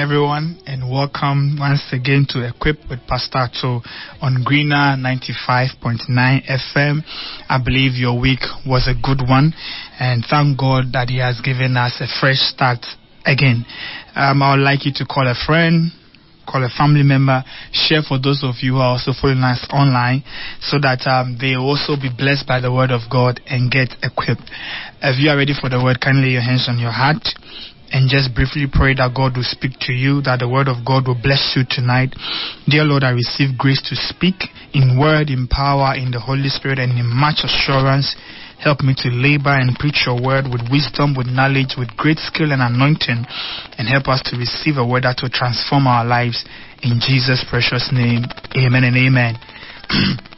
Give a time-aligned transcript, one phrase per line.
[0.00, 3.84] everyone, and welcome once again to Equip with Pastor Cho
[4.24, 7.04] on Greener 95.9 FM.
[7.44, 9.52] I believe your week was a good one,
[10.00, 12.80] and thank God that He has given us a fresh start
[13.28, 13.68] again.
[14.16, 15.92] Um, I would like you to call a friend,
[16.48, 17.44] call a family member,
[17.76, 20.24] share for those of you who are also following us online
[20.64, 24.48] so that um, they also be blessed by the word of God and get equipped.
[25.04, 27.28] If you are ready for the word, kindly lay your hands on your heart
[27.90, 31.10] and just briefly pray that God will speak to you, that the word of God
[31.10, 32.14] will bless you tonight.
[32.70, 36.78] Dear Lord, I receive grace to speak in word, in power, in the Holy Spirit,
[36.78, 38.14] and in much assurance.
[38.62, 42.52] Help me to labor and preach your word with wisdom, with knowledge, with great skill
[42.52, 43.24] and anointing,
[43.80, 46.44] and help us to receive a word that will transform our lives.
[46.84, 48.22] In Jesus' precious name,
[48.54, 49.34] amen and amen.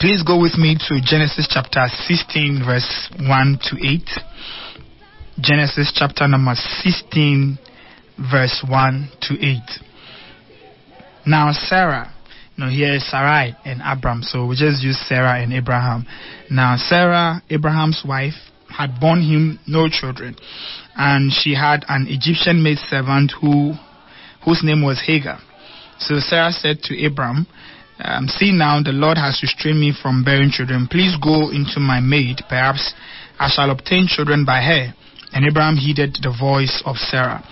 [0.00, 4.02] Please go with me to Genesis chapter 16, verse 1 to 8.
[5.40, 7.58] Genesis chapter number 16,
[8.30, 9.58] verse 1 to 8.
[11.26, 12.12] Now, Sarah,
[12.56, 16.04] you know, here is Sarai and Abram, so we just use Sarah and Abraham.
[16.50, 18.34] Now, Sarah, Abraham's wife,
[18.68, 20.36] had borne him no children,
[20.94, 23.72] and she had an Egyptian maid servant who,
[24.44, 25.38] whose name was Hagar.
[25.98, 27.46] So Sarah said to Abram,
[28.04, 30.86] um, See now, the Lord has restrained me from bearing children.
[30.90, 32.92] Please go into my maid, perhaps
[33.38, 34.94] I shall obtain children by her.
[35.32, 37.44] And Abraham heeded the voice of Sarah.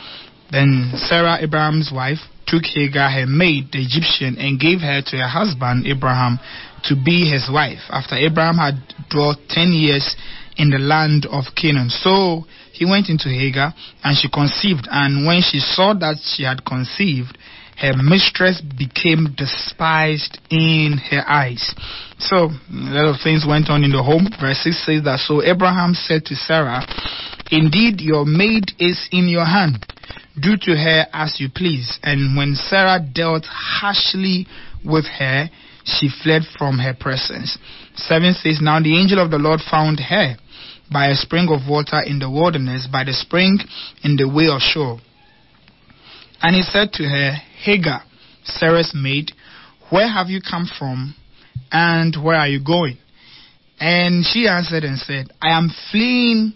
[0.51, 5.29] Then Sarah, Abraham's wife, took Hagar, her maid, the Egyptian, and gave her to her
[5.29, 6.41] husband Abraham
[6.85, 8.81] to be his wife, after Abraham had
[9.11, 10.17] dwelt ten years
[10.57, 11.91] in the land of Canaan.
[11.91, 16.65] So he went into Hagar, and she conceived, and when she saw that she had
[16.65, 17.37] conceived,
[17.79, 21.75] her mistress became despised in her eyes.
[22.19, 24.27] So, a lot of things went on in the home.
[24.41, 26.83] Verse 6 says that, So Abraham said to Sarah,
[27.51, 29.87] Indeed, your maid is in your hand.
[30.41, 31.99] Do to her as you please.
[32.03, 34.47] And when Sarah dealt harshly
[34.85, 35.49] with her,
[35.85, 37.57] she fled from her presence.
[37.97, 40.37] 7 says, Now the angel of the Lord found her
[40.93, 43.59] by a spring of water in the wilderness, by the spring
[44.05, 44.97] in the way of Shur.
[46.41, 47.33] And he said to her,
[47.63, 48.03] Hagar,
[48.45, 49.33] Sarah's maid,
[49.91, 51.15] where have you come from
[51.73, 52.99] and where are you going?
[53.81, 56.53] And she answered and said, I am fleeing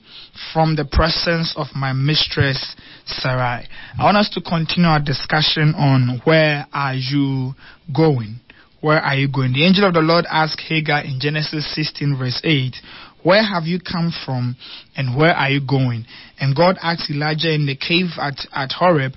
[0.53, 2.75] from the presence of my mistress
[3.07, 3.69] Sarai.
[3.99, 7.55] I want us to continue our discussion on where are you
[7.95, 8.41] going?
[8.81, 9.53] Where are you going?
[9.53, 12.75] The angel of the Lord asked Hagar in Genesis 16 verse 8,
[13.23, 14.57] where have you come from
[14.97, 16.07] and where are you going?
[16.41, 19.13] And God asked Elijah in the cave at, at Horeb,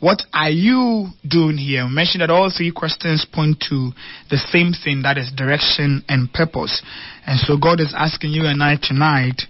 [0.00, 1.84] What are you doing here?
[1.84, 3.92] We mentioned that all three questions point to
[4.30, 6.80] the same thing that is direction and purpose.
[7.26, 9.42] And so God is asking you and I tonight,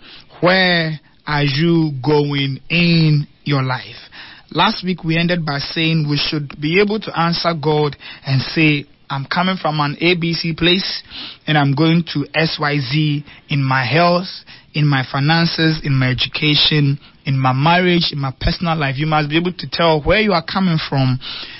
[0.42, 4.10] Where are you going in your life?
[4.50, 7.94] Last week we ended by saying we should be able to answer God
[8.26, 11.04] and say, I'm coming from an ABC place
[11.46, 14.26] and I'm going to XYZ in my health,
[14.74, 16.98] in my finances, in my education,
[17.30, 18.98] in my marriage, in my personal life.
[18.98, 21.18] You must be able to tell where you are coming from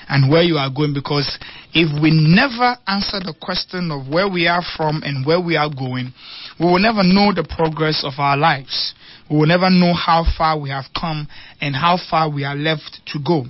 [0.08, 1.38] and where you are going because
[1.72, 5.70] if we never answer the question of where we are from and where we are
[5.70, 6.12] going,
[6.58, 8.94] we will never know the progress of our lives.
[9.30, 11.28] We will never know how far we have come
[11.60, 13.44] and how far we are left to go.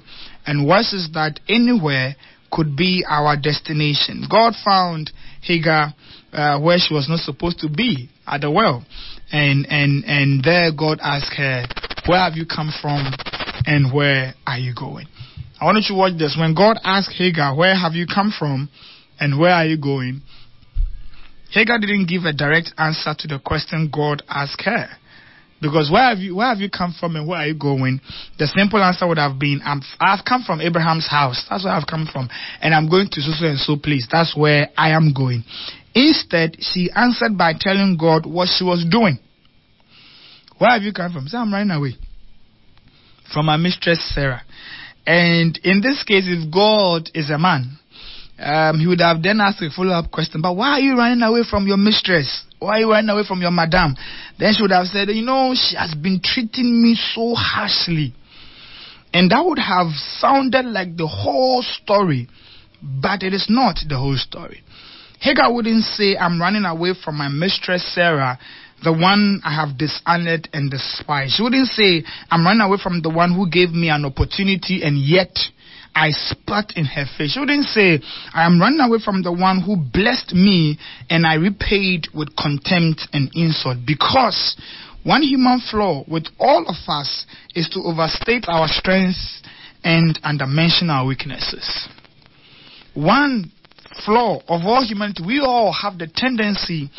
[0.45, 2.17] And worse is that anywhere
[2.53, 4.27] could be our destination.
[4.29, 5.11] God found
[5.41, 5.95] Hagar
[6.33, 8.85] uh, where she was not supposed to be at the well,
[9.33, 11.65] and and and there God asked her,
[12.07, 13.13] "Where have you come from,
[13.67, 15.07] and where are you going?"
[15.61, 16.37] I want you to watch this.
[16.39, 18.69] When God asked Hagar, "Where have you come from,
[19.19, 20.23] and where are you going?"
[21.51, 24.89] Hagar didn't give a direct answer to the question God asked her.
[25.61, 28.01] Because where have you where have you come from and where are you going?
[28.39, 31.45] The simple answer would have been i have come from Abraham's house.
[31.51, 32.31] That's where I've come from.
[32.63, 34.09] And I'm going to so so and so place.
[34.11, 35.45] That's where I am going.
[35.95, 39.19] Instead, she answered by telling God what she was doing.
[40.61, 41.27] Where have you come from?
[41.27, 41.95] Say, I'm running away.
[43.33, 44.43] From my mistress Sarah.
[45.07, 47.79] And in this case, if God is a man,
[48.39, 51.23] um, he would have then asked a follow up question, but why are you running
[51.23, 52.45] away from your mistress?
[52.59, 53.97] Why are you running away from your madam?
[54.39, 58.13] Then she would have said, You know, she has been treating me so harshly.
[59.15, 62.29] And that would have sounded like the whole story,
[62.83, 64.63] but it is not the whole story.
[65.21, 68.39] Hagar wouldn't say, I'm running away from my mistress Sarah,
[68.83, 71.35] the one I have dishonored and despised.
[71.35, 74.99] She wouldn't say, I'm running away from the one who gave me an opportunity and
[74.99, 75.37] yet
[75.95, 77.33] I spat in her face.
[77.33, 78.01] She wouldn't say,
[78.33, 80.79] I am running away from the one who blessed me
[81.09, 83.79] and I repaid with contempt and insult.
[83.87, 84.57] Because
[85.03, 89.43] one human flaw with all of us is to overstate our strengths
[89.83, 91.89] and undermention our weaknesses.
[92.95, 93.51] One
[94.05, 96.91] flaw of all humanity, we all have the tendency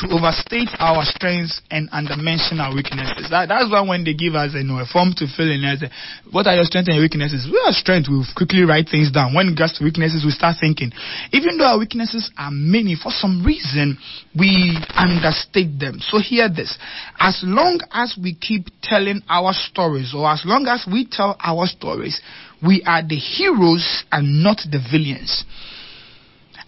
[0.00, 3.28] to overstate our strengths and undermention our weaknesses.
[3.30, 5.84] That, that's why when they give us you know, a form to fill in, as
[6.32, 7.44] what are your strengths and your weaknesses?
[7.44, 9.34] We are strength, we quickly write things down.
[9.36, 10.90] When it gets to weaknesses, we start thinking.
[11.32, 13.98] Even though our weaknesses are many, for some reason,
[14.32, 16.00] we understate them.
[16.00, 16.78] So hear this.
[17.20, 21.66] As long as we keep telling our stories, or as long as we tell our
[21.66, 22.20] stories,
[22.64, 25.44] we are the heroes and not the villains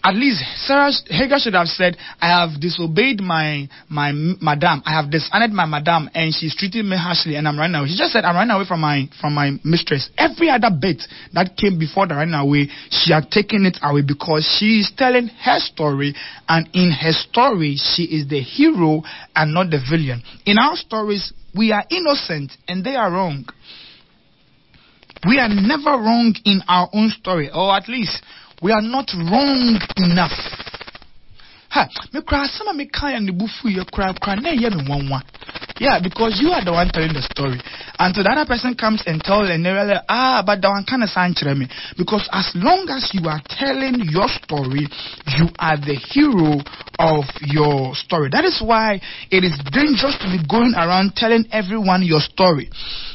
[0.03, 4.81] at least Sarah Hagar should have said, I have disobeyed my my madam.
[4.85, 7.89] I have dishonored my madam, and she's treating me harshly, and I'm running away.
[7.89, 10.09] She just said, I'm running away from my from my mistress.
[10.17, 11.03] Every other bit
[11.33, 15.27] that came before the running away, she had taken it away because she is telling
[15.27, 16.15] her story,
[16.47, 19.03] and in her story, she is the hero
[19.35, 20.23] and not the villain.
[20.45, 23.45] In our stories, we are innocent and they are wrong.
[25.27, 28.23] We are never wrong in our own story, or at least
[28.61, 30.37] we are not wrong enough.
[31.71, 35.23] Ha, me cry some of me kind the bufu you cry cry na ye me.
[35.79, 37.57] Yeah, because you are the one telling the story.
[37.97, 40.85] And so the other person comes and tells and they're like, ah, but the one
[40.85, 41.09] kind of
[41.57, 41.65] me.
[41.97, 44.85] Because as long as you are telling your story,
[45.39, 46.61] you are the hero
[46.99, 48.29] of your story.
[48.29, 52.69] That is why it is dangerous to be going around telling everyone your story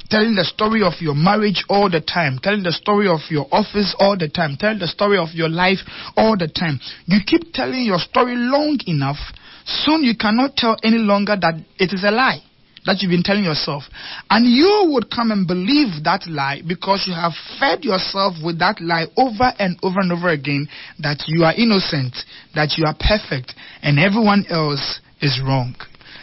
[0.08, 3.94] telling the story of your marriage all the time, telling the story of your office
[3.98, 5.78] all the time, telling the story of your life
[6.16, 6.80] all the time.
[7.06, 9.18] You keep telling your story long enough,
[9.64, 12.40] soon you cannot tell any longer that it is a lie
[12.86, 13.82] that you've been telling yourself.
[14.30, 18.80] And you would come and believe that lie because you have fed yourself with that
[18.80, 20.68] lie over and over and over again
[21.00, 22.14] that you are innocent,
[22.54, 25.74] that you are perfect, and everyone else is wrong.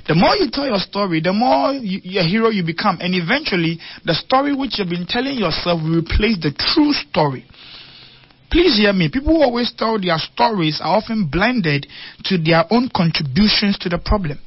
[0.07, 2.97] The more you tell your story, the more you, a hero you become.
[3.00, 7.45] And eventually, the story which you've been telling yourself will replace the true story.
[8.51, 9.09] Please hear me.
[9.11, 11.88] People who always tell their stories are often blinded
[12.25, 14.38] to their own contributions to the problem.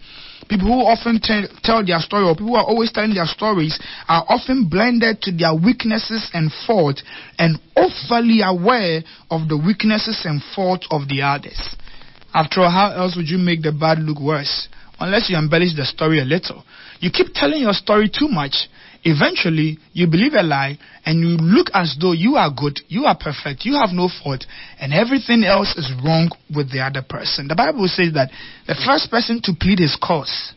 [0.49, 1.19] People who often
[1.65, 5.33] tell their story, or people who are always telling their stories, are often blinded to
[5.33, 7.03] their weaknesses and faults
[7.39, 11.59] and overly aware of the weaknesses and faults of the others.
[12.33, 14.69] After all, how else would you make the bad look worse?
[14.99, 16.65] Unless you embellish the story a little.
[17.01, 18.69] You keep telling your story too much,
[19.05, 23.17] eventually you believe a lie and you look as though you are good, you are
[23.17, 24.45] perfect, you have no fault,
[24.81, 27.49] and everything else is wrong with the other person.
[27.49, 28.31] The Bible says that
[28.67, 30.55] the first person to plead his cause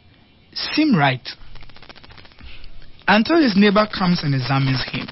[0.54, 1.28] seem right
[3.08, 5.08] until his neighbor comes and examines him.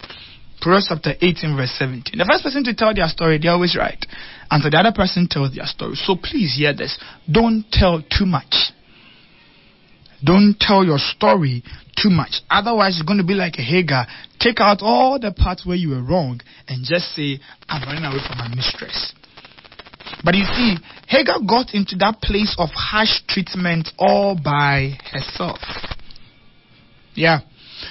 [0.62, 2.18] Proverbs chapter 18, verse 17.
[2.18, 4.04] The first person to tell their story, they're always right.
[4.50, 5.96] Until the other person tells their story.
[5.96, 6.98] So please hear this.
[7.30, 8.74] Don't tell too much.
[10.24, 11.64] Don't tell your story
[12.02, 12.42] too much.
[12.50, 14.08] Otherwise, you're going to be like a Hagar.
[14.40, 18.20] Take out all the parts where you were wrong and just say, I'm running away
[18.28, 19.14] from my mistress.
[20.24, 25.60] But you see, Hagar got into that place of harsh treatment all by herself.
[27.14, 27.40] Yeah.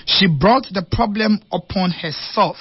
[0.06, 2.56] She brought the problem upon herself.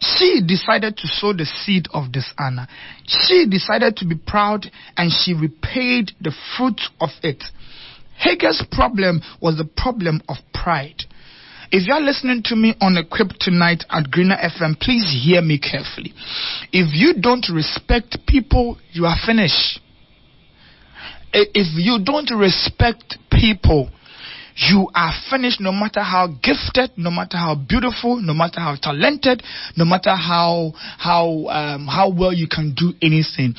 [0.00, 2.66] She decided to sow the seed of dishonor.
[3.06, 7.42] She decided to be proud and she repaid the fruit of it.
[8.16, 11.02] Hagar's problem was the problem of pride.
[11.72, 16.12] If you're listening to me on Equip tonight at Greener FM, please hear me carefully.
[16.70, 19.80] If you don't respect people, you are finished.
[21.32, 23.88] If you don't respect people,
[24.56, 29.42] you are finished no matter how gifted, no matter how beautiful, no matter how talented,
[29.74, 33.54] no matter how how um, how well you can do anything.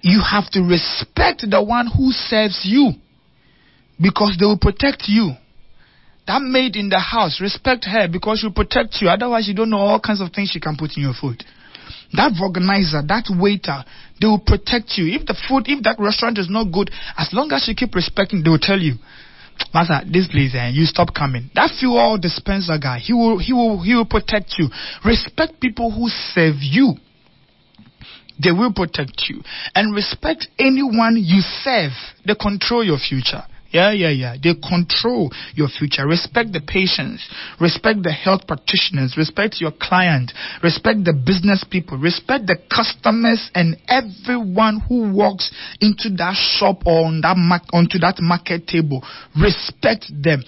[0.00, 2.94] You have to respect the one who serves you
[4.00, 5.32] because they will protect you.
[6.26, 9.08] That maid in the house, respect her because she'll protect you.
[9.08, 11.44] Otherwise, you don't know all kinds of things she can put in your food.
[12.14, 13.84] That organizer, that waiter,
[14.20, 15.12] they will protect you.
[15.12, 18.42] If the food, if that restaurant is not good, as long as you keep respecting,
[18.42, 18.94] they will tell you,
[19.72, 21.50] Master, this place, eh, you stop coming.
[21.54, 24.68] That fuel dispenser guy, he will, he will, he will protect you.
[25.04, 26.94] Respect people who serve you.
[28.42, 29.42] They will protect you.
[29.74, 31.92] And respect anyone you serve.
[32.26, 33.42] They control your future.
[33.74, 34.36] Yeah, yeah, yeah.
[34.40, 36.06] They control your future.
[36.06, 37.26] Respect the patients.
[37.60, 39.16] Respect the health practitioners.
[39.18, 40.30] Respect your client.
[40.62, 41.98] Respect the business people.
[41.98, 45.50] Respect the customers and everyone who walks
[45.80, 47.36] into that shop or on that
[47.72, 49.02] onto that market table.
[49.34, 50.44] Respect them.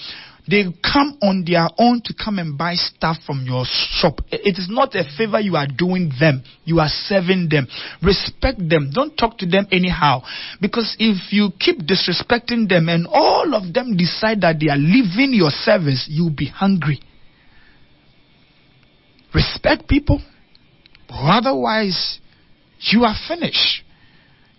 [0.49, 4.21] They come on their own to come and buy stuff from your shop.
[4.31, 6.45] It is not a favor you are doing them.
[6.65, 7.67] You are serving them.
[8.01, 8.91] Respect them.
[8.95, 10.23] Don't talk to them anyhow.
[10.61, 15.35] Because if you keep disrespecting them and all of them decide that they are leaving
[15.35, 17.01] your service, you'll be hungry.
[19.37, 20.21] respect people,
[21.11, 22.19] otherwise,
[22.81, 23.83] you are finished.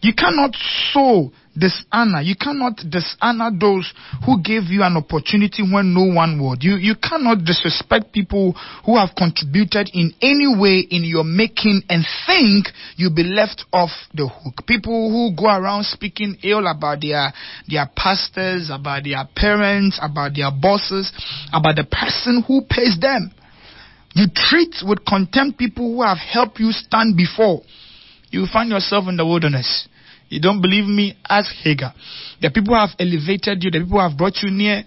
[0.01, 0.55] You cannot
[0.93, 2.21] sow dishonor.
[2.21, 3.91] You cannot dishonor those
[4.25, 6.63] who gave you an opportunity when no one would.
[6.63, 8.53] You, you cannot disrespect people
[8.85, 13.91] who have contributed in any way in your making and think you'll be left off
[14.13, 14.65] the hook.
[14.67, 17.33] People who go around speaking ill about their,
[17.67, 21.11] their pastors, about their parents, about their bosses,
[21.53, 23.31] about the person who pays them.
[24.13, 27.61] You treat with contempt people who have helped you stand before.
[28.29, 29.87] You find yourself in the wilderness.
[30.29, 31.17] You don't believe me?
[31.27, 31.93] Ask Hagar.
[32.41, 34.83] The people have elevated you, the people have brought you near.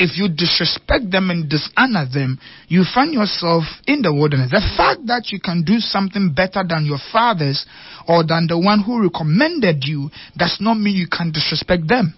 [0.00, 4.52] If you disrespect them and dishonor them, you find yourself in the wilderness.
[4.52, 7.66] The fact that you can do something better than your fathers
[8.06, 12.14] or than the one who recommended you does not mean you can disrespect them.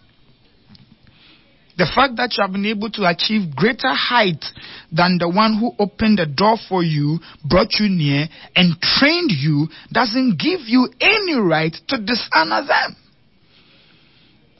[1.76, 4.44] The fact that you have been able to achieve greater height
[4.92, 9.68] than the one who opened the door for you, brought you near, and trained you
[9.92, 12.96] doesn't give you any right to dishonor them.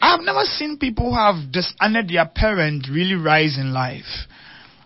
[0.00, 4.26] I've never seen people who have dishonored their parent really rise in life.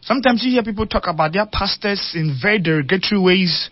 [0.02, 3.71] Sometimes you hear people talk about their pastors in very derogatory ways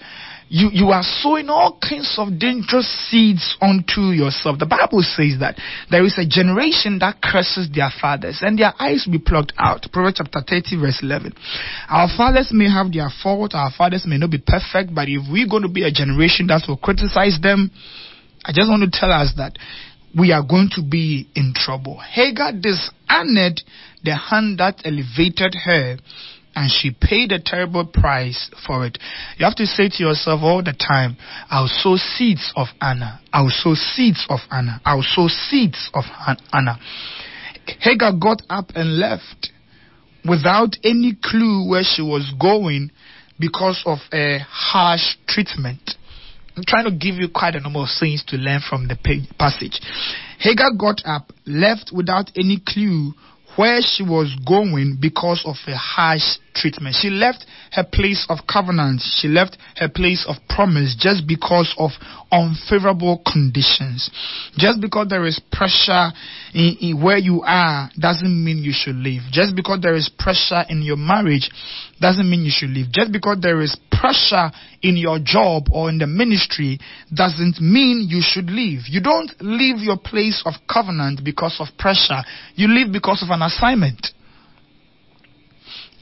[0.52, 4.59] you, you are sowing all kinds of dangerous seeds onto yourself.
[4.59, 5.56] The Bible says that
[5.90, 9.87] there is a generation that curses their fathers and their eyes be plucked out.
[9.90, 11.32] Proverbs chapter 30 verse 11.
[11.88, 15.49] Our fathers may have their fault, our fathers may not be perfect, but if we're
[15.49, 17.71] going to be a generation that will criticize them,
[18.44, 19.56] I just want to tell us that
[20.12, 21.97] we are going to be in trouble.
[21.97, 23.56] Hagar dishonored
[24.04, 25.97] the hand that elevated her
[26.54, 28.99] and she paid a terrible price for it.
[29.38, 31.16] You have to say to yourself all the time,
[31.50, 33.18] I'll sow seeds of honor.
[33.32, 34.80] I'll sow seeds of honor.
[34.85, 36.04] I'll sow seeds of
[36.52, 36.76] honor.
[37.80, 39.50] Hagar got up and left
[40.28, 42.90] without any clue where she was going
[43.38, 45.97] because of a harsh treatment.
[46.56, 48.97] I'm trying to give you quite a number of things to learn from the
[49.38, 49.80] passage.
[50.38, 53.14] Hagar got up, left without any clue
[53.56, 56.97] where she was going because of a harsh treatment.
[56.99, 61.91] She left her place of covenant, she left her place of promise just because of
[62.31, 64.11] unfavorable conditions.
[64.57, 66.12] Just because there is pressure
[66.55, 69.23] in, in where you are doesn't mean you should leave.
[69.31, 71.50] Just because there is pressure in your marriage
[72.00, 72.93] doesn't mean you should leave.
[72.93, 74.50] Just because there is pressure
[74.83, 76.79] in your job or in the ministry
[77.14, 78.81] doesn't mean you should leave.
[78.87, 82.23] You don't leave your place of covenant because of pressure.
[82.55, 84.09] You leave because of an assignment.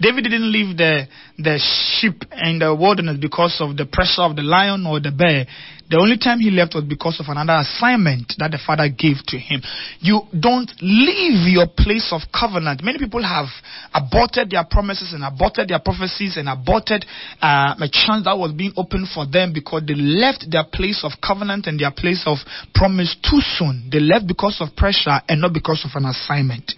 [0.00, 1.06] David didn't leave the,
[1.38, 1.58] the
[2.00, 5.44] sheep in the wilderness because of the pressure of the lion or the bear.
[5.90, 9.36] The only time he left was because of another assignment that the father gave to
[9.36, 9.60] him.
[9.98, 12.80] You don't leave your place of covenant.
[12.86, 13.50] Many people have
[13.92, 17.04] aborted their promises and aborted their prophecies and aborted
[17.42, 21.18] uh, a chance that was being opened for them because they left their place of
[21.18, 22.38] covenant and their place of
[22.72, 23.90] promise too soon.
[23.90, 26.70] They left because of pressure and not because of an assignment.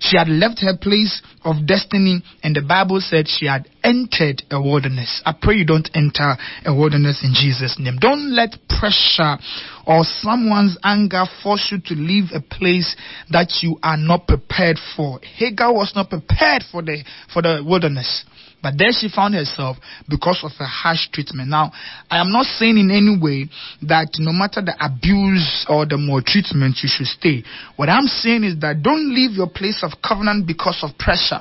[0.00, 4.60] She had left her place of destiny, and the Bible said she had entered a
[4.60, 5.22] wilderness.
[5.24, 7.96] I pray you don't enter a wilderness in Jesus' name.
[7.98, 9.38] Don't let pressure
[9.86, 12.94] or someone's anger force you to leave a place
[13.30, 15.20] that you are not prepared for.
[15.20, 17.02] Hagar was not prepared for the
[17.32, 18.24] for the wilderness.
[18.60, 19.76] But there she found herself
[20.08, 21.48] because of a harsh treatment.
[21.48, 21.70] Now,
[22.10, 23.48] I am not saying in any way
[23.82, 27.44] that no matter the abuse or the maltreatment, you should stay.
[27.76, 31.38] What I'm saying is that don't leave your place of covenant because of pressure.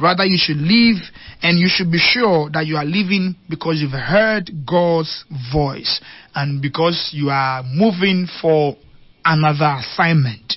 [0.00, 0.96] Rather, you should leave
[1.42, 6.00] and you should be sure that you are leaving because you've heard God's voice
[6.34, 8.76] and because you are moving for
[9.24, 10.56] another assignment.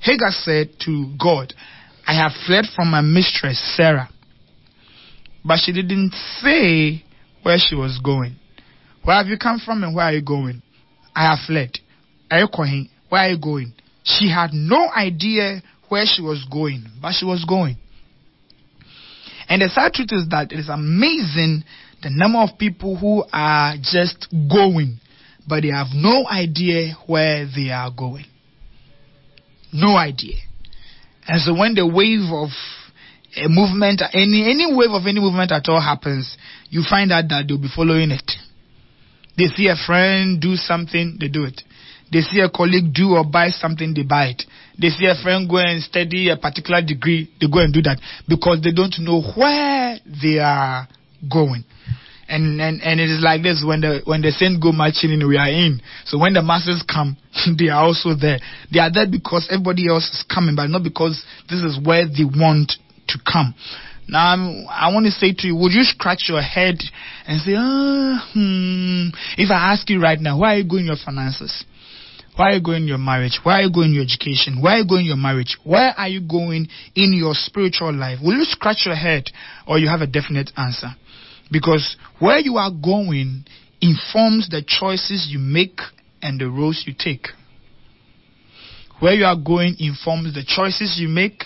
[0.00, 1.54] Hagar said to God,
[2.06, 4.08] I have fled from my mistress, Sarah
[5.44, 7.04] but she didn't say
[7.42, 8.36] where she was going.
[9.04, 10.62] Where have you come from and where are you going?
[11.14, 11.78] I have fled.
[12.30, 12.88] Are you going?
[13.08, 13.72] Where are you going?
[14.04, 17.76] She had no idea where she was going, but she was going.
[19.48, 21.64] And the sad truth is that it is amazing
[22.02, 25.00] the number of people who are just going,
[25.48, 28.26] but they have no idea where they are going.
[29.72, 30.36] No idea.
[31.26, 32.50] And so when the wave of
[33.36, 36.36] a movement, any any wave of any movement at all happens,
[36.70, 38.32] you find out that they'll be following it.
[39.36, 41.62] They see a friend do something, they do it.
[42.10, 44.42] They see a colleague do or buy something, they buy it.
[44.80, 48.00] They see a friend go and study a particular degree, they go and do that
[48.26, 50.88] because they don't know where they are
[51.30, 51.64] going.
[52.28, 55.26] And, and and it is like this when the when the saints go marching in,
[55.26, 55.80] we are in.
[56.04, 57.16] So when the masses come,
[57.58, 58.38] they are also there.
[58.72, 62.28] They are there because everybody else is coming, but not because this is where they
[62.28, 62.72] want
[63.08, 63.54] to come.
[64.08, 66.76] Now, I'm, i want to say to you, would you scratch your head
[67.26, 70.96] and say, ah, hmm, if I ask you right now, why are you going your
[70.96, 71.64] finances?
[72.36, 73.40] Why are you going your marriage?
[73.42, 74.62] Why are you going your education?
[74.62, 75.58] Why are you going your marriage?
[75.64, 78.20] Where are you going in your spiritual life?
[78.22, 79.24] Will you scratch your head
[79.66, 80.94] or you have a definite answer?
[81.50, 83.44] Because where you are going
[83.80, 85.80] informs the choices you make
[86.22, 87.26] and the roads you take.
[89.00, 91.44] Where you are going informs the choices you make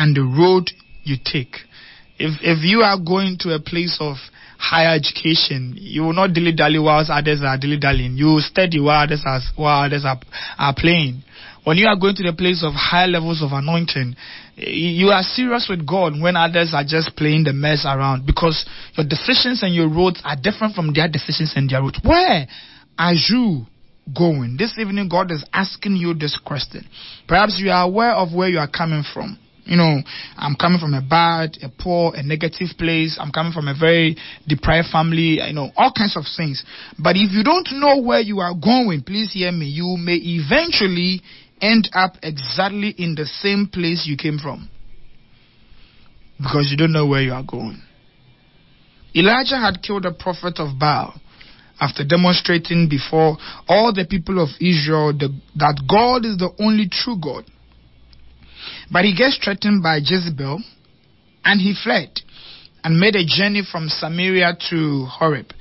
[0.00, 0.70] and the road
[1.04, 1.60] you take.
[2.18, 4.16] If if you are going to a place of
[4.56, 8.16] higher education, you will not dilly dally whilst others are dilly dallying.
[8.16, 10.16] You will study while others are while others are,
[10.58, 11.22] are playing.
[11.64, 14.16] When you are going to the place of higher levels of anointing,
[14.56, 18.64] you are serious with God when others are just playing the mess around because
[18.96, 22.00] your decisions and your roads are different from their decisions and their roads.
[22.02, 22.48] Where
[22.96, 23.66] are you
[24.16, 24.56] going?
[24.56, 26.88] This evening, God is asking you this question.
[27.28, 29.38] Perhaps you are aware of where you are coming from.
[29.64, 29.98] You know,
[30.36, 33.18] I'm coming from a bad, a poor, a negative place.
[33.20, 35.40] I'm coming from a very deprived family.
[35.40, 36.64] You know, all kinds of things.
[36.98, 39.66] But if you don't know where you are going, please hear me.
[39.66, 41.22] You may eventually
[41.60, 44.68] end up exactly in the same place you came from.
[46.38, 47.82] Because you don't know where you are going.
[49.14, 51.20] Elijah had killed a prophet of Baal
[51.80, 53.36] after demonstrating before
[53.68, 57.44] all the people of Israel that God is the only true God.
[58.90, 60.62] But he gets threatened by Jezebel
[61.44, 62.20] and he fled
[62.82, 65.52] and made a journey from Samaria to Horeb.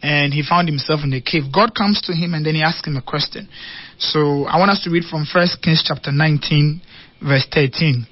[0.00, 1.50] And he found himself in a cave.
[1.52, 3.48] God comes to him and then he asks him a question.
[3.98, 6.80] So I want us to read from 1 Kings chapter 19,
[7.20, 8.06] verse 13.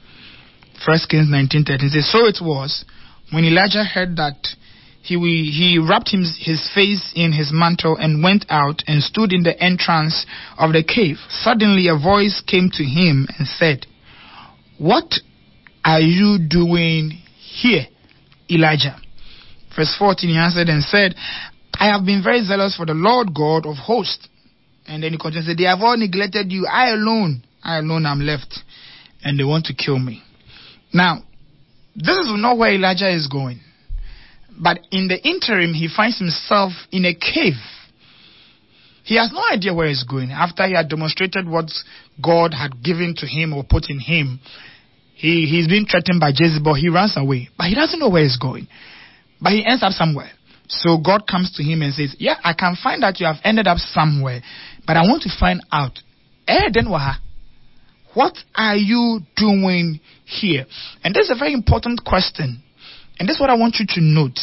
[0.84, 2.84] 1 Kings 19, 13 says, So it was
[3.30, 4.36] when Elijah heard that
[5.02, 9.44] he, he wrapped his, his face in his mantle and went out and stood in
[9.44, 10.26] the entrance
[10.58, 11.16] of the cave.
[11.30, 13.86] Suddenly a voice came to him and said,
[14.78, 15.14] what
[15.84, 17.86] are you doing here,
[18.50, 18.96] Elijah?
[19.76, 21.14] Verse 14, he answered and said,
[21.74, 24.28] I have been very zealous for the Lord God of hosts.
[24.86, 26.66] And then he continued, said, They have all neglected you.
[26.66, 28.58] I alone, I alone am left.
[29.22, 30.22] And they want to kill me.
[30.92, 31.18] Now,
[31.94, 33.60] this is not where Elijah is going.
[34.58, 37.60] But in the interim, he finds himself in a cave.
[39.06, 40.32] He has no idea where he's going.
[40.32, 41.70] After he had demonstrated what
[42.20, 44.40] God had given to him or put in him,
[45.14, 46.74] he, he's been threatened by Jezebel.
[46.74, 48.66] He runs away, but he doesn't know where he's going.
[49.40, 50.30] But he ends up somewhere.
[50.66, 53.68] So God comes to him and says, Yeah, I can find that you have ended
[53.68, 54.42] up somewhere,
[54.86, 56.00] but I want to find out.
[56.48, 60.66] Eh, then what are you doing here?
[61.04, 62.60] And this is a very important question.
[63.20, 64.40] And this is what I want you to note.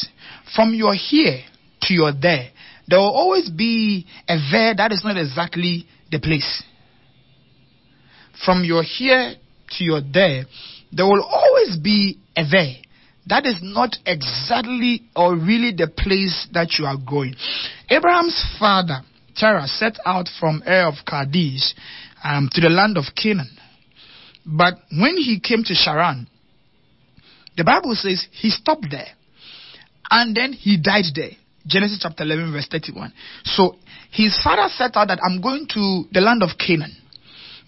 [0.56, 1.41] From your here
[1.82, 2.52] to your there,
[2.88, 6.63] there will always be a there that is not exactly the place.
[8.46, 9.36] From your here
[9.78, 10.46] to your there,
[10.91, 12.76] there will always be a there.
[13.28, 17.36] That is not exactly or really the place that you are going.
[17.89, 19.00] Abraham's father,
[19.36, 21.74] Terah, set out from Ur of Kadesh
[22.24, 23.50] um, to the land of Canaan.
[24.46, 26.28] But when he came to Charan,
[27.56, 29.08] the Bible says he stopped there.
[30.10, 31.32] And then he died there.
[31.65, 33.13] Genesis chapter 11, verse 31.
[33.43, 33.76] So
[34.12, 36.95] his father set out that I'm going to the land of Canaan.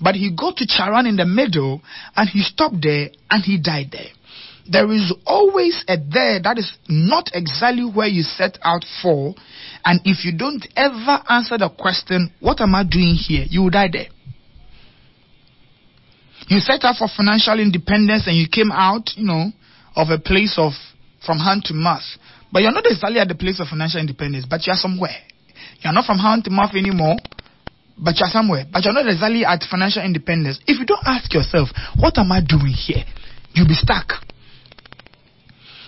[0.02, 1.82] But he got to Charan in the middle
[2.16, 4.12] and he stopped there and he died there.
[4.70, 9.34] There is always a there that is not exactly where you set out for.
[9.86, 13.46] And if you don't ever answer the question, what am I doing here?
[13.48, 14.08] You will die there.
[16.48, 19.52] You set out for financial independence and you came out, you know,
[19.96, 20.74] of a place of
[21.26, 22.04] from hand to mouth.
[22.56, 25.12] But you're not exactly at the place of financial independence, but you're somewhere.
[25.84, 27.18] You're not from hand to mouth anymore,
[28.00, 28.64] but you're somewhere.
[28.72, 30.64] But you're not exactly at financial independence.
[30.66, 31.68] If you don't ask yourself,
[32.00, 33.04] what am I doing here?
[33.52, 34.24] You'll be stuck.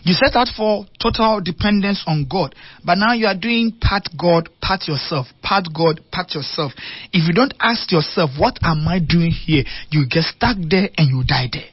[0.04, 2.54] You set out for total dependence on God,
[2.84, 6.74] but now you are doing part God, part yourself, part God, part yourself.
[7.14, 9.64] If you don't ask yourself, what am I doing here?
[9.90, 11.72] You get stuck there and you die there.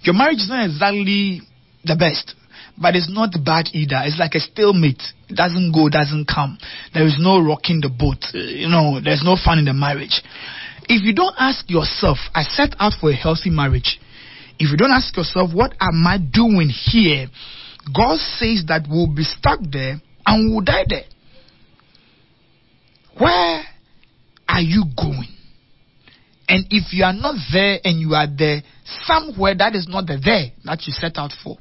[0.00, 1.42] Your marriage is not exactly
[1.84, 2.32] the best,
[2.78, 4.00] but it's not bad either.
[4.04, 5.02] It's like a stalemate.
[5.28, 6.58] It doesn't go, doesn't come.
[6.94, 8.24] There is no rocking the boat.
[8.34, 10.22] Uh, you know, there's no fun in the marriage.
[10.88, 14.00] If you don't ask yourself, I set out for a healthy marriage.
[14.58, 17.28] If you don't ask yourself, what am I doing here?
[17.94, 21.04] God says that we'll be stuck there and we'll die there.
[23.18, 23.62] Where
[24.48, 25.28] are you going?
[26.48, 30.20] And if you are not there and you are there somewhere that is not the
[30.22, 31.56] there that you set out for,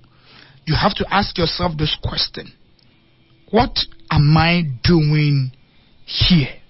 [0.65, 2.54] you have to ask yourself this question
[3.52, 3.78] What
[4.10, 5.52] am I doing
[6.06, 6.62] here?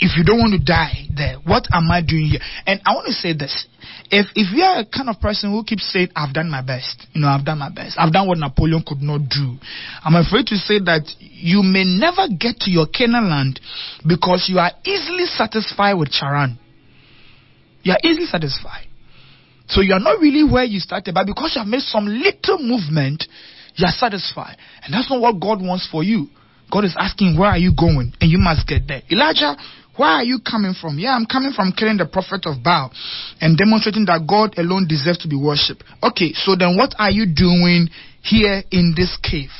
[0.00, 2.40] if you don't want to die there, what am I doing here?
[2.66, 3.66] And I want to say this.
[4.10, 7.06] If if you are a kind of person who keeps saying, I've done my best,
[7.12, 9.56] you know, I've done my best, I've done what Napoleon could not do,
[10.04, 13.60] I'm afraid to say that you may never get to your Canaan land
[14.06, 16.58] because you are easily satisfied with Charan.
[17.82, 18.88] You are easily satisfied.
[19.66, 22.58] So you are not really where you started, but because you have made some little
[22.58, 23.24] movement,
[23.76, 24.56] you are satisfied.
[24.82, 26.28] And that's not what God wants for you.
[26.70, 28.12] God is asking, Where are you going?
[28.20, 29.02] And you must get there.
[29.10, 29.56] Elijah,
[29.96, 30.98] where are you coming from?
[30.98, 32.90] Yeah, I'm coming from killing the prophet of Baal
[33.40, 35.84] and demonstrating that God alone deserves to be worshipped.
[36.02, 37.88] Okay, so then what are you doing
[38.22, 39.54] here in this cave?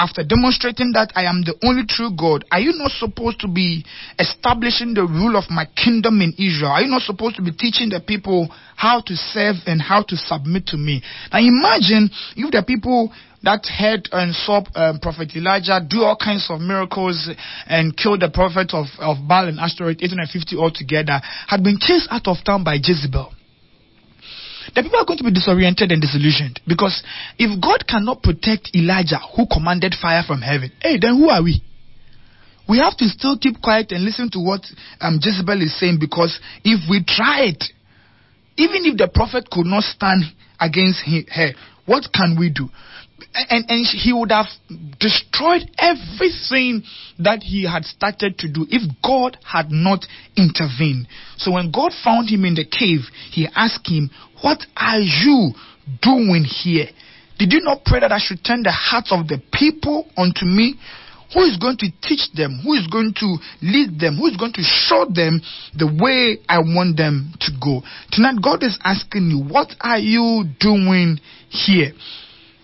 [0.00, 3.84] After demonstrating that I am the only true God, are you not supposed to be
[4.18, 6.72] establishing the rule of my kingdom in Israel?
[6.72, 8.48] Are you not supposed to be teaching the people
[8.80, 11.04] how to serve and how to submit to me?
[11.30, 13.12] Now imagine if the people
[13.44, 17.28] that heard and saw um, Prophet Elijah do all kinds of miracles
[17.68, 22.24] and kill the prophet of, of Baal and Ashtoreth, 850 altogether, had been chased out
[22.24, 23.36] of town by Jezebel
[24.74, 26.60] the people are going to be disoriented and disillusioned.
[26.66, 27.02] Because
[27.38, 31.62] if God cannot protect Elijah, who commanded fire from heaven, hey, then who are we?
[32.68, 34.62] We have to still keep quiet and listen to what
[35.00, 37.64] um, Jezebel is saying because if we try it,
[38.56, 40.22] even if the prophet could not stand
[40.60, 41.50] against her,
[41.86, 42.68] what can we do?
[43.34, 44.46] And, and he would have
[44.98, 46.82] destroyed everything
[47.18, 50.04] that he had started to do if God had not
[50.36, 51.06] intervened.
[51.36, 54.10] So when God found him in the cave, he asked him,
[54.42, 55.52] What are you
[56.02, 56.86] doing here?
[57.38, 60.76] Did you not pray that I should turn the hearts of the people unto me?
[61.32, 62.60] Who is going to teach them?
[62.64, 64.16] Who is going to lead them?
[64.16, 65.40] Who is going to show them
[65.78, 67.82] the way I want them to go?
[68.10, 71.92] Tonight, God is asking you, What are you doing here?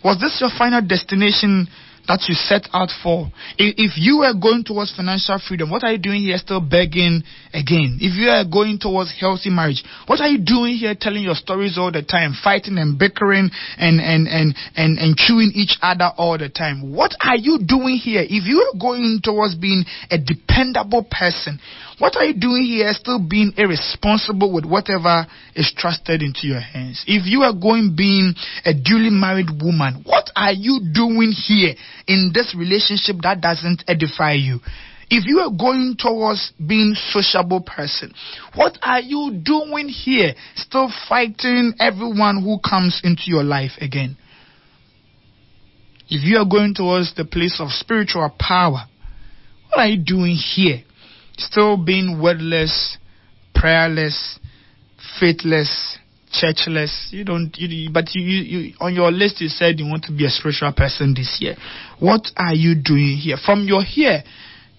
[0.07, 1.67] Was this your final destination
[2.07, 3.27] that you set out for?
[3.59, 7.99] If you were going towards financial freedom, what are you doing here still begging again?
[7.99, 11.77] If you are going towards healthy marriage, what are you doing here telling your stories
[11.77, 16.39] all the time, fighting and bickering and, and, and, and, and chewing each other all
[16.39, 16.95] the time?
[16.95, 18.23] What are you doing here?
[18.23, 21.59] If you are going towards being a dependable person,
[21.99, 27.03] what are you doing here still being irresponsible with whatever is trusted into your hands?
[27.07, 31.75] If you are going being a duly married woman, what are you doing here
[32.07, 34.61] in this relationship that doesn't edify you?
[35.09, 38.13] If you are going towards being sociable person,
[38.55, 40.35] what are you doing here?
[40.57, 44.19] Still fighting everyone who comes into your life again.
[46.09, 48.87] If you are going towards the place of spiritual power,
[49.69, 50.83] what are you doing here?
[51.37, 52.97] Still being wordless,
[53.55, 54.39] prayerless,
[55.21, 55.99] faithless,
[56.33, 57.09] churchless.
[57.11, 60.25] You don't, you, but you, you, on your list you said you want to be
[60.27, 61.57] a spiritual person this year.
[61.99, 63.37] What are you doing here?
[63.45, 64.23] From your here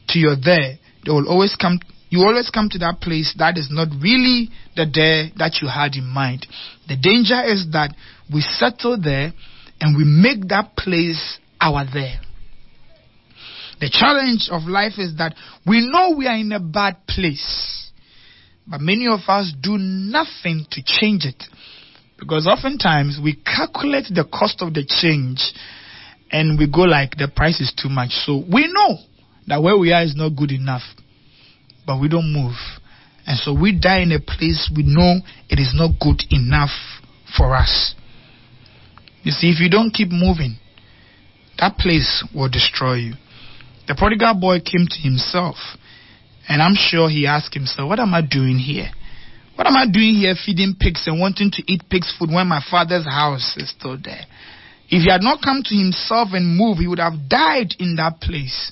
[0.10, 1.80] to your there, will always come.
[2.10, 5.96] You always come to that place that is not really the there that you had
[5.96, 6.48] in mind.
[6.88, 7.94] The danger is that
[8.34, 9.34] we settle there
[9.82, 12.22] and we make that place our there.
[13.80, 15.36] The challenge of life is that
[15.66, 17.92] we know we are in a bad place,
[18.68, 21.44] but many of us do nothing to change it.
[22.20, 25.54] Because oftentimes we calculate the cost of the change
[26.32, 28.10] and we go like the price is too much.
[28.26, 28.98] So we know
[29.46, 30.82] that where we are is not good enough,
[31.86, 32.56] but we don't move.
[33.28, 36.72] And so we die in a place we know it is not good enough
[37.38, 37.94] for us.
[39.22, 40.58] You see, if you don't keep moving,
[41.60, 43.14] that place will destroy you.
[43.88, 45.56] The prodigal boy came to himself,
[46.48, 48.92] and I'm sure he asked himself, What am I doing here?
[49.56, 52.62] What am I doing here feeding pigs and wanting to eat pig's food when my
[52.70, 54.22] father's house is still there?
[54.90, 58.22] If he had not come to himself and moved, he would have died in that
[58.22, 58.72] place.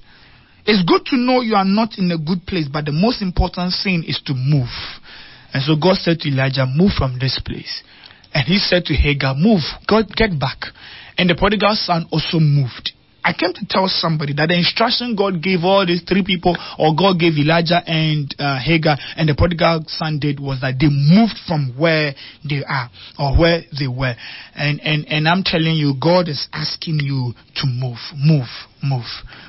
[0.65, 3.73] It's good to know you are not in a good place, but the most important
[3.83, 4.71] thing is to move.
[5.53, 7.83] And so God said to Elijah, Move from this place.
[8.33, 10.69] And he said to Hagar, Move, God, get back.
[11.17, 12.91] And the prodigal son also moved.
[13.25, 16.93] I came to tell somebody that the instruction God gave all these three people, or
[16.93, 21.33] God gave Elijah and uh, Hagar, and the prodigal son did was that they moved
[21.47, 22.13] from where
[22.47, 24.13] they are or where they were.
[24.53, 28.47] And and and I'm telling you, God is asking you to move, move,
[28.83, 29.07] move,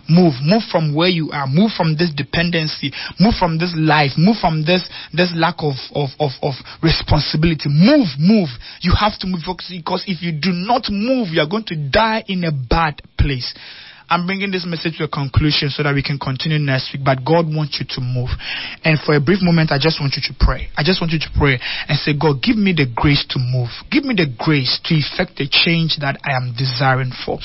[0.09, 4.37] move, move from where you are, move from this dependency, move from this life, move
[4.41, 7.69] from this this lack of of of, of responsibility.
[7.69, 8.49] Move, move.
[8.81, 12.25] You have to move because if you do not move, you are going to die
[12.29, 13.55] in a bad place.
[14.09, 17.03] I'm bringing this message to a conclusion so that we can continue next week.
[17.05, 18.31] But God wants you to move.
[18.87, 20.69] And for a brief moment, I just want you to pray.
[20.79, 23.71] I just want you to pray and say, God, give me the grace to move.
[23.91, 27.39] Give me the grace to effect the change that I am desiring for.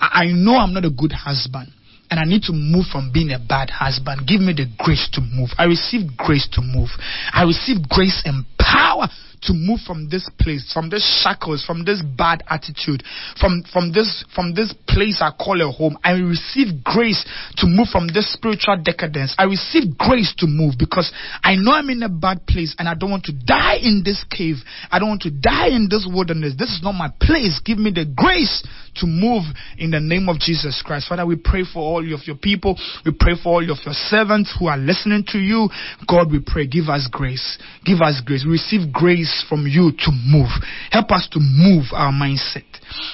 [0.00, 1.70] I know I'm not a good husband.
[2.10, 4.26] and I need to move from being a bad husband.
[4.26, 5.50] Give me the grace to move.
[5.56, 6.90] I receive grace to move.
[7.32, 9.08] I receive grace and power
[9.42, 13.02] to move from this place, from this shackles, from this bad attitude,
[13.40, 15.96] from from this from this place I call a home.
[16.04, 17.24] I receive grace
[17.56, 19.34] to move from this spiritual decadence.
[19.38, 21.10] I receive grace to move because
[21.42, 24.22] I know I'm in a bad place and I don't want to die in this
[24.30, 24.56] cave.
[24.90, 26.54] I don't want to die in this wilderness.
[26.58, 27.60] This is not my place.
[27.64, 28.62] Give me the grace
[28.96, 29.44] to move
[29.78, 31.08] in the name of Jesus Christ.
[31.08, 32.76] Father, we pray for all of your people.
[33.06, 35.68] We pray for all of your servants who are listening to you.
[36.08, 37.58] God, we pray, give us grace.
[37.84, 38.44] Give us grace.
[38.50, 40.50] Receive grace from you to move.
[40.90, 42.66] Help us to move our mindset.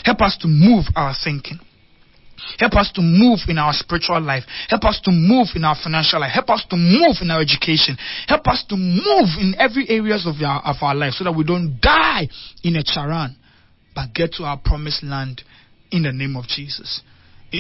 [0.05, 1.59] Help us to move our thinking.
[2.59, 4.45] Help us to move in our spiritual life.
[4.69, 6.33] Help us to move in our financial life.
[6.33, 7.97] Help us to move in our education.
[8.27, 11.45] Help us to move in every areas of our, of our life so that we
[11.45, 12.29] don't die
[12.63, 13.37] in a charan,
[13.95, 15.43] but get to our promised land
[15.91, 17.03] in the name of Jesus.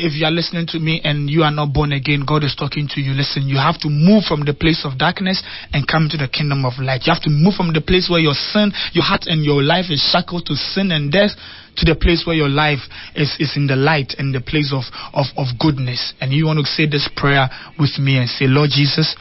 [0.05, 2.89] If you are listening to me and you are not born again, God is talking
[2.93, 3.13] to you.
[3.13, 6.65] Listen, you have to move from the place of darkness and come to the kingdom
[6.65, 7.07] of light.
[7.07, 9.87] You have to move from the place where your sin, your heart, and your life
[9.89, 11.33] is shackled to sin and death
[11.79, 12.81] to the place where your life
[13.15, 16.15] is, is in the light and the place of, of, of goodness.
[16.21, 19.15] And you want to say this prayer with me and say, Lord Jesus,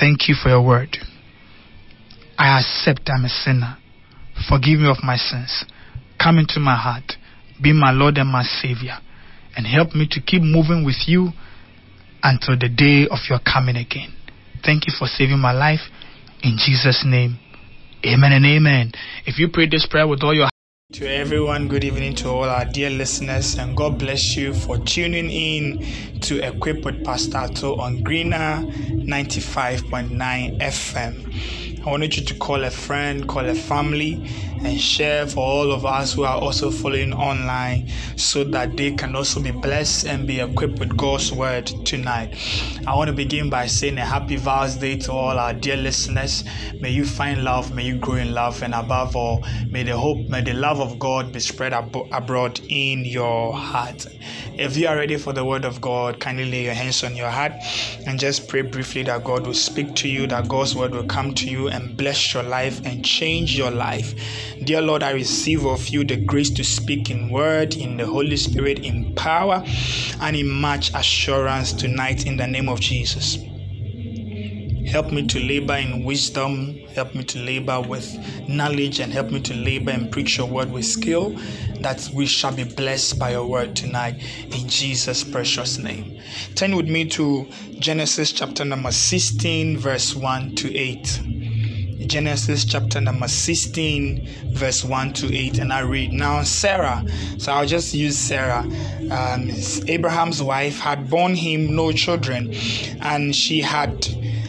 [0.00, 0.96] thank you for your word.
[2.36, 3.76] I accept I'm a sinner.
[4.48, 5.64] Forgive me of my sins.
[6.18, 7.16] Come into my heart
[7.62, 8.98] be my Lord and my Savior,
[9.56, 11.30] and help me to keep moving with you
[12.22, 14.12] until the day of your coming again.
[14.64, 15.80] Thank you for saving my life.
[16.42, 17.38] In Jesus' name,
[18.04, 18.92] amen and amen.
[19.26, 20.52] If you pray this prayer with all your heart,
[20.94, 25.30] to everyone, good evening to all our dear listeners, and God bless you for tuning
[25.30, 31.71] in to Equip with Pastor Ato on Greener 95.9 FM.
[31.84, 34.24] I wanted you to call a friend, call a family,
[34.64, 39.16] and share for all of us who are also following online so that they can
[39.16, 42.36] also be blessed and be equipped with God's word tonight.
[42.86, 46.44] I want to begin by saying a happy Vows Day to all our dear listeners.
[46.80, 50.28] May you find love, may you grow in love, and above all, may the hope,
[50.28, 54.06] may the love of God be spread ab- abroad in your heart.
[54.54, 57.30] If you are ready for the word of God, kindly lay your hands on your
[57.30, 57.52] heart
[58.06, 61.34] and just pray briefly that God will speak to you, that God's word will come
[61.34, 64.14] to you and bless your life and change your life.
[64.62, 68.36] Dear Lord, I receive of you the grace to speak in word, in the Holy
[68.36, 69.64] Spirit, in power,
[70.20, 73.38] and in much assurance tonight in the name of Jesus.
[74.86, 76.74] Help me to labor in wisdom.
[76.94, 78.14] Help me to labor with
[78.46, 81.34] knowledge and help me to labor and preach your word with skill
[81.80, 86.20] that we shall be blessed by your word tonight in Jesus' precious name.
[86.54, 91.20] Turn with me to Genesis chapter number 16, verse 1 to 8.
[92.06, 96.12] Genesis chapter number 16, verse 1 to 8, and I read.
[96.12, 97.04] Now, Sarah,
[97.38, 98.64] so I'll just use Sarah,
[99.10, 99.50] um,
[99.88, 102.54] Abraham's wife, had borne him no children,
[103.00, 104.06] and she had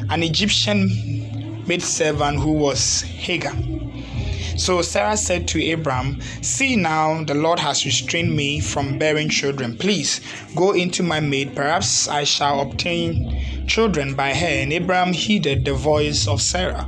[0.10, 3.54] an Egyptian maidservant who was Hagar.
[4.56, 9.76] So Sarah said to Abram, See now, the Lord has restrained me from bearing children.
[9.76, 10.22] Please
[10.56, 14.48] go into my maid, perhaps I shall obtain children by her.
[14.48, 16.88] And Abram heeded the voice of Sarah.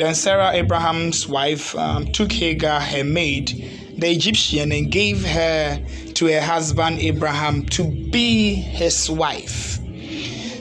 [0.00, 3.48] Then Sarah, Abraham's wife, um, took Hagar, her maid,
[3.98, 5.78] the Egyptian, and gave her
[6.14, 9.78] to her husband Abraham to be his wife.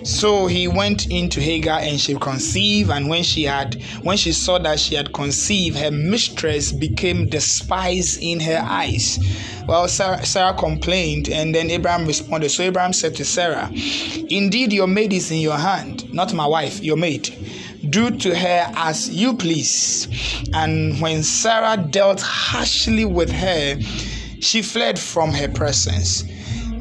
[0.04, 4.60] So he went into Hagar and she conceived, and when she had when she saw
[4.60, 9.20] that she had conceived, her mistress became despised in her eyes.
[9.66, 12.50] Well, Sarah, Sarah complained, and then Abraham responded.
[12.50, 16.84] So Abraham said to Sarah, Indeed, your maid is in your hand, not my wife,
[16.84, 17.34] your maid
[17.90, 20.08] do to her as you please.
[20.54, 23.80] And when Sarah dealt harshly with her,
[24.40, 26.24] she fled from her presence.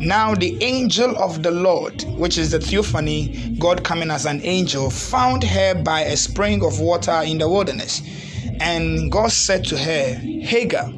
[0.01, 4.91] Now, the angel of the Lord, which is the theophany, God coming as an angel,
[4.91, 8.03] found her by a spring of water in the wilderness.
[8.61, 10.93] And God said to her, Hagar,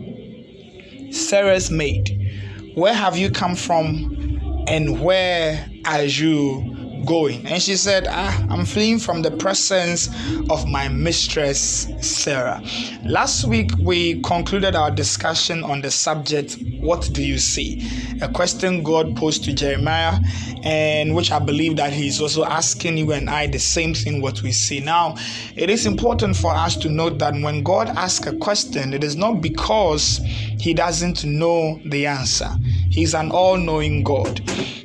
[1.11, 7.47] Sarah's maid, where have you come from and where are you going?
[7.47, 10.09] And she said, ah, I'm fleeing from the presence
[10.51, 12.63] of my mistress, Sarah.
[13.05, 17.89] Last week, we concluded our discussion on the subject, What do you see?
[18.23, 20.19] A question God posed to Jeremiah,
[20.63, 24.43] and which I believe that He's also asking you and I the same thing, what
[24.43, 24.81] we see.
[24.81, 25.17] Now,
[25.57, 29.17] it is important for us to note that when God asks a question, it is
[29.17, 30.21] not because
[30.61, 32.51] He doesn't know the answer.
[32.91, 34.41] He's an all knowing God.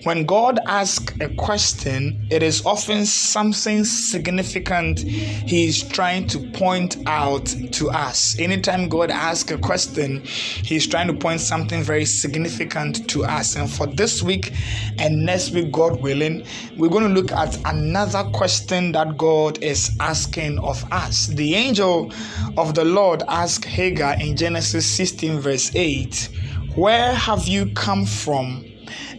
[0.06, 6.98] When God asks a question, it is often something significant He is trying to point
[7.08, 8.38] out to us.
[8.38, 13.56] Anytime God asks a question, He's trying to point something very significant to us.
[13.56, 14.54] And for this week
[15.00, 16.46] and next week, God willing,
[16.78, 21.26] we're going to look at another question that God is asking of us.
[21.26, 22.14] The angel
[22.58, 26.30] of the Lord asked Hagar in Genesis 16, verse 8,
[26.76, 28.66] Where have you come from?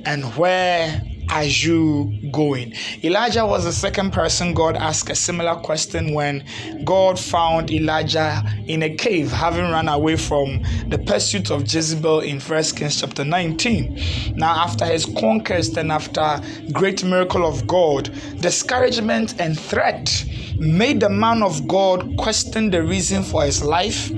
[0.06, 2.72] and where are you going?
[3.02, 6.44] Elijah was the second person God asked a similar question when
[6.85, 12.38] God found Elijah in a cave, having run away from the pursuit of Jezebel in
[12.40, 14.00] 1 Kings chapter 19.
[14.37, 16.40] Now, after his conquest and after
[16.72, 18.09] great miracle of God,
[18.40, 20.24] discouragement and threat
[20.58, 24.10] made the man of God question the reason for his life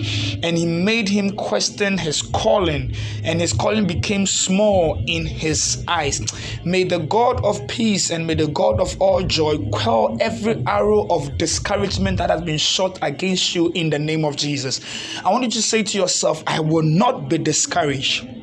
[0.43, 6.21] and he made him question his calling, and his calling became small in his eyes.
[6.65, 11.07] May the God of peace and may the God of all joy quell every arrow
[11.09, 14.81] of discouragement that has been shot against you in the name of Jesus.
[15.25, 18.38] I want you to say to yourself, I will not be discouraged.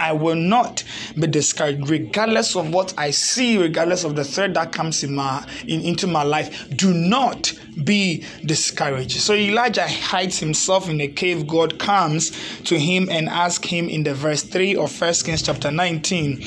[0.00, 0.82] I will not
[1.14, 5.46] be discouraged, regardless of what I see, regardless of the threat that comes in my
[5.68, 6.68] in, into my life.
[6.74, 7.52] Do not
[7.84, 9.20] be discouraged.
[9.20, 11.46] So Elijah hides himself in a cave.
[11.46, 12.30] God comes
[12.62, 16.42] to him and asks him in the verse 3 of First Kings chapter 19,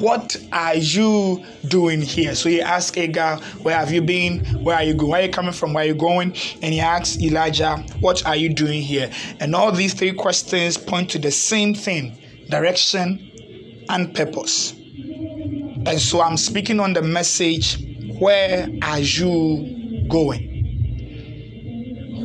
[0.00, 2.34] What are you doing here?
[2.34, 4.44] So he asks Hagar, Where have you been?
[4.62, 5.10] Where are you going?
[5.10, 5.72] Where are you coming from?
[5.72, 6.34] Where are you going?
[6.62, 9.10] And he asks Elijah, What are you doing here?
[9.40, 12.18] And all these three questions point to the same thing
[12.50, 14.72] direction and purpose.
[14.72, 17.84] And so I'm speaking on the message
[18.18, 20.56] where are you going?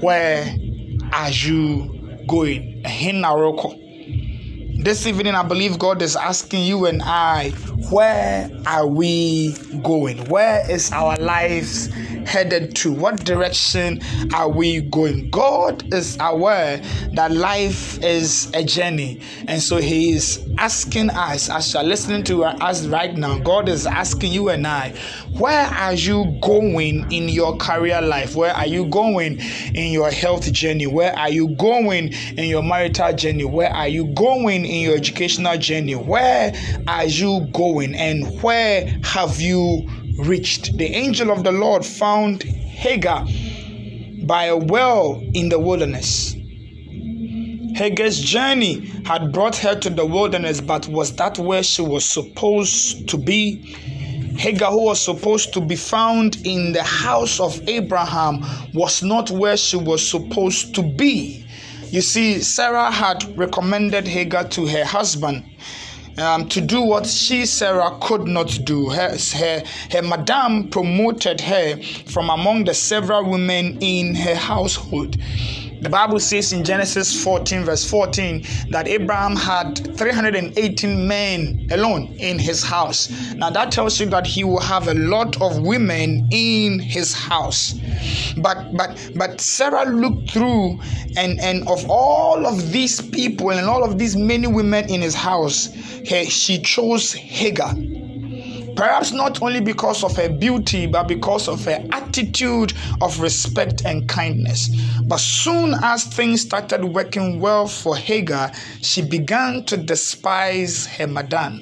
[0.02, 0.56] Where
[1.12, 2.82] are you going?
[4.76, 7.52] This evening, I believe God is asking you and I,
[7.90, 10.26] where are we going?
[10.30, 11.88] Where is our lives
[12.26, 12.92] headed to?
[12.92, 14.02] What direction
[14.34, 15.30] are we going?
[15.30, 16.82] God is aware
[17.14, 22.44] that life is a journey, and so He is asking us, as you're listening to
[22.44, 24.94] us right now, God is asking you and I,
[25.38, 28.36] where are you going in your career life?
[28.36, 29.40] Where are you going
[29.74, 30.88] in your health journey?
[30.88, 33.44] Where are you going in your marital journey?
[33.44, 35.96] Where are you going in your educational journey?
[35.96, 36.54] Where
[36.88, 40.78] are you going and where have you reached?
[40.78, 43.26] The angel of the Lord found Hagar
[44.26, 46.36] by a well in the wilderness.
[47.76, 53.10] Hagar's journey had brought her to the wilderness, but was that where she was supposed
[53.10, 53.58] to be?
[54.38, 59.58] Hagar, who was supposed to be found in the house of Abraham, was not where
[59.58, 61.43] she was supposed to be.
[61.94, 65.46] You see, Sarah had recommended Hagar to her husband.
[66.18, 68.90] Um, to do what she, Sarah, could not do.
[68.90, 75.18] Her, her, her madam promoted her from among the several women in her household.
[75.84, 82.40] The Bible says in Genesis 14, verse 14, that Abraham had 318 men alone in
[82.40, 83.10] his house.
[83.34, 87.74] Now, that tells you that he will have a lot of women in his house.
[88.38, 90.80] But but but Sarah looked through
[91.18, 95.14] and and of all of these people and all of these many women in his
[95.16, 95.70] house,
[96.30, 97.76] she chose Hagar.
[98.76, 104.08] Perhaps not only because of her beauty, but because of her attitude of respect and
[104.10, 104.70] kindness.
[105.04, 111.62] But soon as things started working well for Hagar, she began to despise her madam.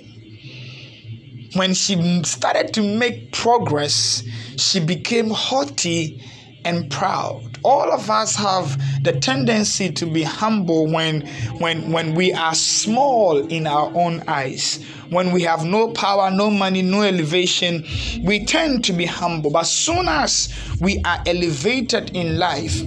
[1.54, 4.24] When she started to make progress,
[4.56, 6.24] she became haughty
[6.64, 11.22] and proud all of us have the tendency to be humble when
[11.60, 14.84] when when we are small in our own eyes.
[15.10, 17.86] When we have no power no money no elevation
[18.24, 19.52] we tend to be humble.
[19.52, 22.82] But as soon as we are elevated in life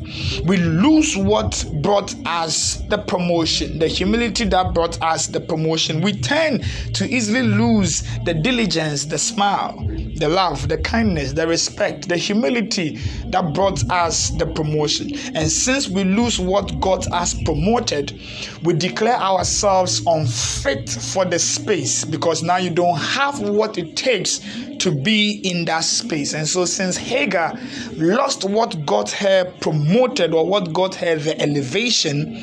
[0.45, 6.01] we lose what brought us the promotion the humility that brought us the promotion.
[6.01, 6.65] We tend
[6.95, 9.77] to easily lose the diligence the smile
[10.17, 12.97] the love the kindness the respect the humility
[13.27, 15.15] that brought us the promotion promotion.
[15.35, 18.19] And since we lose what God has promoted,
[18.63, 24.41] we declare ourselves unfit for the space because now you don't have what it takes
[24.79, 26.35] to be in that space.
[26.35, 27.59] And so, since Hagar
[27.93, 32.35] lost what got her promoted or what got her the elevation,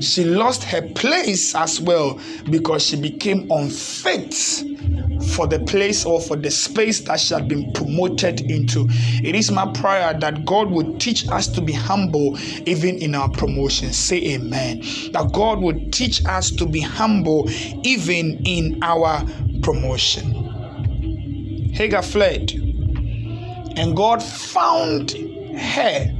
[0.00, 2.18] she lost her place as well
[2.50, 4.34] because she became unfit
[5.34, 8.86] for the place or for the space that she had been promoted into.
[9.22, 13.28] It is my prayer that God would teach us to be humble even in our
[13.28, 13.92] promotion.
[13.92, 14.80] Say amen.
[15.12, 17.48] That God would teach us to be humble
[17.84, 19.24] even in our
[19.62, 20.32] promotion.
[21.72, 22.52] Hagar fled,
[23.76, 26.19] and God found her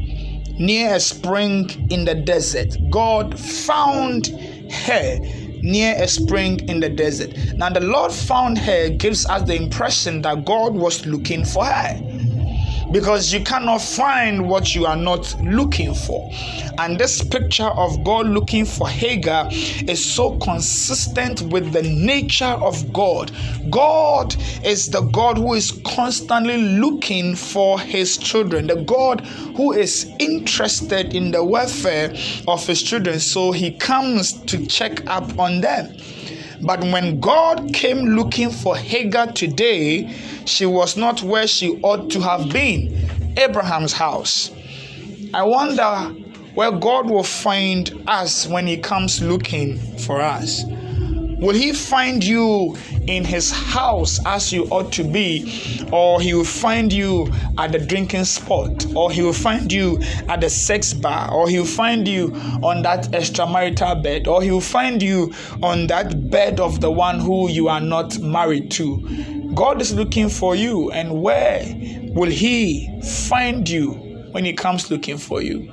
[0.61, 2.77] near a spring in the desert.
[2.91, 4.29] God found
[4.71, 5.19] her
[5.63, 7.35] near a spring in the desert.
[7.57, 12.10] Now, the Lord found her gives us the impression that God was looking for her
[12.93, 16.31] because you cannot find what you are not looking for.
[16.79, 22.93] And this picture of God looking for Hagar is so consistent with the nature of
[22.93, 23.31] God.
[23.71, 24.35] God
[24.65, 29.21] is the God who is constantly looking for his children, the God
[29.57, 32.15] who is interested in the welfare
[32.49, 33.21] of his children.
[33.21, 35.97] So he comes to check up on them.
[36.63, 40.13] But when God came looking for Hagar today,
[40.45, 44.51] she was not where she ought to have been Abraham's house.
[45.33, 46.15] I wonder
[46.55, 50.65] where God will find us when He comes looking for us.
[50.67, 52.77] Will He find you
[53.07, 57.79] in His house as you ought to be, or He will find you at the
[57.79, 59.99] drinking spot, or He will find you
[60.29, 62.33] at the sex bar, or He will find you
[62.63, 65.33] on that extramarital bed, or He will find you
[65.63, 69.51] on that bed of the one who you are not married to?
[69.55, 71.65] God is looking for you, and where
[72.15, 73.93] will He find you
[74.33, 75.73] when He comes looking for you?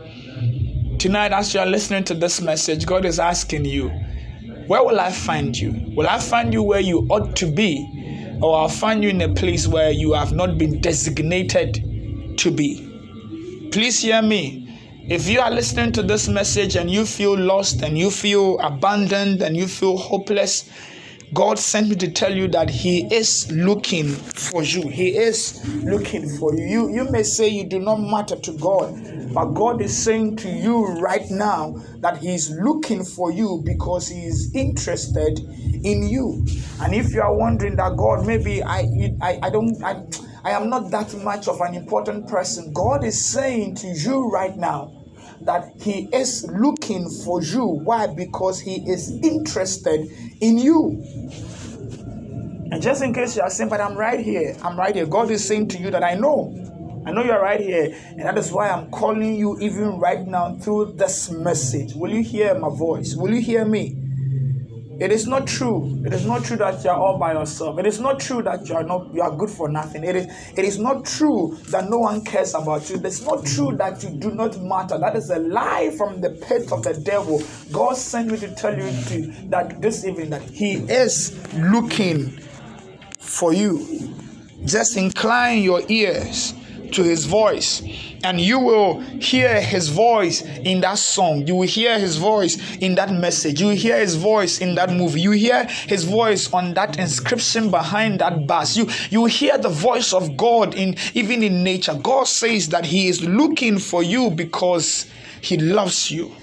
[0.97, 3.91] Tonight, as you are listening to this message, God is asking you,
[4.67, 5.73] Where will I find you?
[5.95, 9.33] Will I find you where you ought to be, or I'll find you in a
[9.33, 13.69] place where you have not been designated to be?
[13.71, 14.65] Please hear me.
[15.09, 19.41] If you are listening to this message and you feel lost and you feel abandoned
[19.41, 20.69] and you feel hopeless,
[21.33, 24.87] God sent me to tell you that He is looking for you.
[24.87, 26.65] He is looking for you.
[26.65, 30.49] You, you may say you do not matter to God, but God is saying to
[30.49, 36.45] you right now that He is looking for you because He is interested in you.
[36.79, 38.85] And if you are wondering that God, maybe I,
[39.21, 40.03] I, I don't, I,
[40.45, 44.55] I am not that much of an important person, God is saying to you right
[44.55, 44.96] now
[45.41, 47.65] that he is looking for you.
[47.65, 48.07] Why?
[48.07, 50.07] Because he is interested
[50.41, 51.03] in you.
[52.71, 55.05] And just in case you are saying, but I'm right here, I'm right here.
[55.05, 56.53] God is saying to you that I know.
[57.05, 60.57] I know you're right here, and that is why I'm calling you even right now
[60.57, 61.93] through this message.
[61.93, 63.15] Will you hear my voice?
[63.15, 64.06] Will you hear me?
[64.99, 66.01] It is not true.
[66.05, 67.77] It is not true that you are all by yourself.
[67.77, 70.03] It is not true that you are not you are good for nothing.
[70.03, 70.25] It is
[70.55, 72.95] it is not true that no one cares about you.
[72.95, 74.97] It is not true that you do not matter.
[74.97, 77.43] That is a lie from the pit of the devil.
[77.71, 82.31] God sent me to tell you to, that this evening that He is looking
[83.19, 84.13] for you.
[84.65, 86.53] Just incline your ears
[86.93, 87.81] to his voice
[88.23, 91.45] and you will hear his voice in that song.
[91.47, 93.61] You will hear his voice in that message.
[93.61, 95.21] You will hear his voice in that movie.
[95.21, 98.75] You hear his voice on that inscription behind that bus.
[98.75, 101.93] You you hear the voice of god in even in nature.
[102.01, 105.05] God says that he is looking for you because
[105.41, 106.35] he loves you.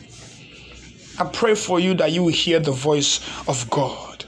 [1.18, 4.24] I pray for you that you will hear the voice of god.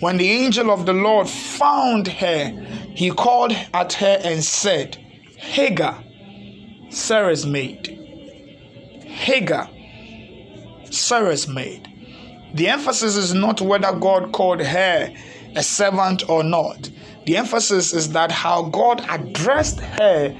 [0.00, 2.50] When the angel of the lord found her
[2.94, 5.03] he called at her and said
[5.44, 6.02] Hagar,
[6.90, 7.88] Sarah's maid.
[9.04, 9.68] Hagar,
[10.90, 11.88] Sarah's maid.
[12.54, 15.14] The emphasis is not whether God called her
[15.56, 16.90] a servant or not.
[17.26, 20.36] The emphasis is that how God addressed her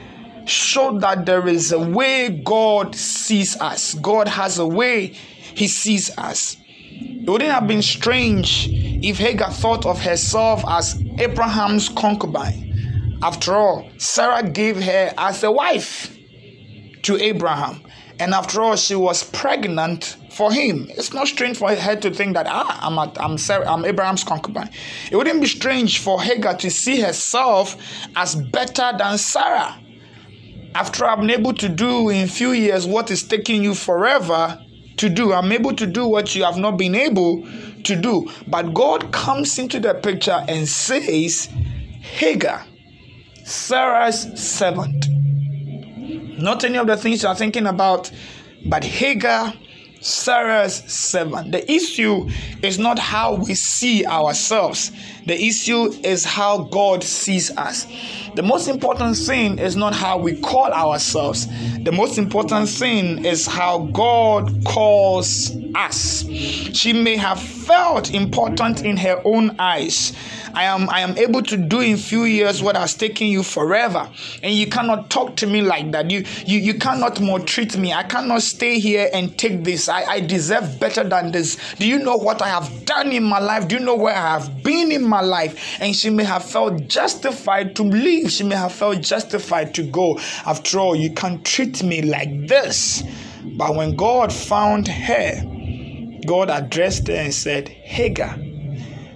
[0.47, 3.95] showed that there is a way God sees us.
[3.95, 6.57] God has a way He sees us.
[6.67, 12.74] It wouldn't have been strange if Hagar thought of herself as Abraham's concubine.
[13.25, 16.15] After all, Sarah gave her as a wife
[17.05, 17.81] to Abraham.
[18.21, 20.89] And after all, she was pregnant for him.
[20.91, 24.25] It's not strange for her to think that ah, I'm a, I'm, Sarah, I'm Abraham's
[24.25, 24.69] concubine.
[25.11, 27.79] It wouldn't be strange for Hagar to see herself
[28.15, 29.75] as better than Sarah.
[30.75, 34.63] After I'm able to do in few years what is taking you forever
[34.99, 37.49] to do, I'm able to do what you have not been able
[37.85, 38.31] to do.
[38.47, 41.49] But God comes into the picture and says,
[42.03, 42.67] Hagar,
[43.45, 45.09] Sarah's servant.
[46.41, 48.11] Not any of the things you are thinking about,
[48.67, 49.53] but Hagar,
[50.01, 51.53] Sarah's servant.
[51.53, 52.29] The issue
[52.63, 54.93] is not how we see ourselves,
[55.27, 57.87] the issue is how God sees us.
[58.35, 61.47] The most important thing is not how we call ourselves,
[61.83, 66.25] the most important thing is how God calls us.
[66.29, 70.13] She may have felt important in her own eyes
[70.55, 74.09] I am I am able to do in few years what has taken you forever.
[74.43, 76.11] And you cannot talk to me like that.
[76.11, 77.93] You you, you cannot maltreat me.
[77.93, 79.89] I cannot stay here and take this.
[79.89, 81.57] I, I deserve better than this.
[81.79, 83.67] Do you know what I have done in my life?
[83.67, 85.79] Do you know where I have been in my life?
[85.81, 88.31] And she may have felt justified to leave.
[88.31, 90.19] She may have felt justified to go.
[90.45, 93.03] After all, you can't treat me like this.
[93.57, 95.43] But when God found her,
[96.27, 98.37] God addressed her and said, Hagar,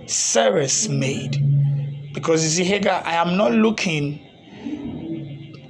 [0.07, 2.13] Sarah's maid.
[2.15, 4.21] Because you see, Hagar, I am not looking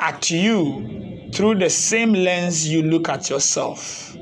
[0.01, 4.17] at you through the same lens you look at yourself.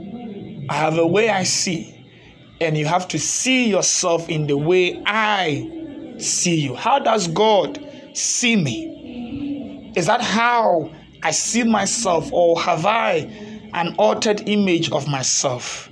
[0.68, 1.94] I have a way I see,
[2.61, 5.76] and you have to see yourself in the way I
[6.18, 6.74] see you.
[6.74, 7.82] How does God
[8.14, 9.92] see me?
[9.96, 10.90] Is that how
[11.22, 13.30] I see myself, or have I
[13.74, 15.90] an altered image of myself?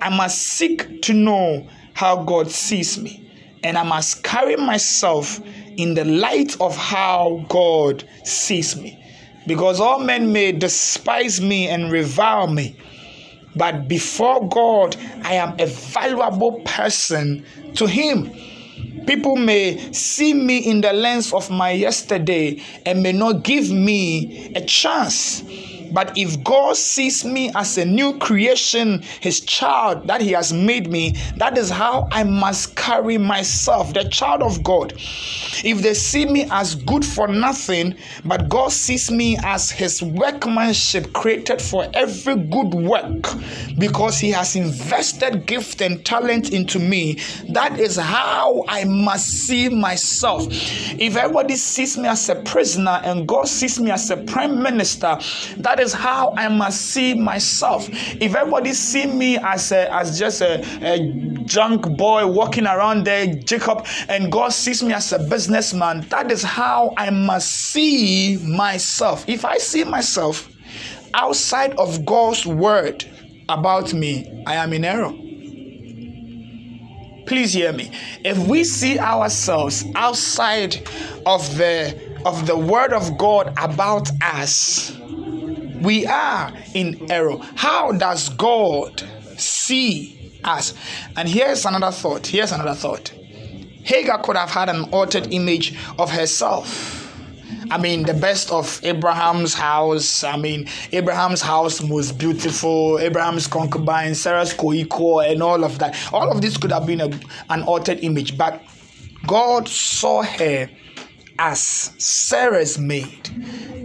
[0.00, 3.24] I must seek to know how God sees me
[3.64, 5.40] and I must carry myself
[5.76, 9.00] in the light of how God sees me.
[9.46, 12.76] Because all men may despise me and revile me,
[13.56, 17.44] but before God, I am a valuable person
[17.74, 18.30] to Him.
[19.06, 24.52] People may see me in the lens of my yesterday and may not give me
[24.54, 25.42] a chance
[25.94, 30.90] but if God sees me as a new creation, his child that he has made
[30.90, 34.92] me, that is how I must carry myself, the child of God.
[34.96, 41.12] If they see me as good for nothing, but God sees me as his workmanship
[41.12, 43.28] created for every good work
[43.78, 47.18] because he has invested gift and talent into me,
[47.50, 50.46] that is how I must see myself.
[50.50, 55.18] If everybody sees me as a prisoner and God sees me as a prime minister,
[55.58, 57.88] that is how I must see myself.
[57.90, 60.98] If everybody see me as a, as just a, a
[61.44, 66.42] junk boy walking around there, Jacob, and God sees me as a businessman, that is
[66.42, 69.28] how I must see myself.
[69.28, 70.48] If I see myself
[71.14, 73.04] outside of God's word
[73.48, 75.12] about me, I am in error.
[77.26, 77.90] Please hear me.
[78.24, 80.86] If we see ourselves outside
[81.24, 84.96] of the of the word of God about us,
[85.84, 87.36] we are in error.
[87.56, 89.02] How does God
[89.36, 90.74] see us?
[91.16, 92.26] And here's another thought.
[92.26, 93.12] Here's another thought.
[93.82, 97.00] Hagar could have had an altered image of herself.
[97.70, 100.24] I mean, the best of Abraham's house.
[100.24, 102.98] I mean, Abraham's house was beautiful.
[102.98, 105.96] Abraham's concubine, Sarah's co-equal, and all of that.
[106.12, 107.10] All of this could have been a,
[107.50, 108.62] an altered image, but
[109.26, 110.68] God saw her
[111.38, 111.60] as
[111.98, 113.30] Sarah's maid.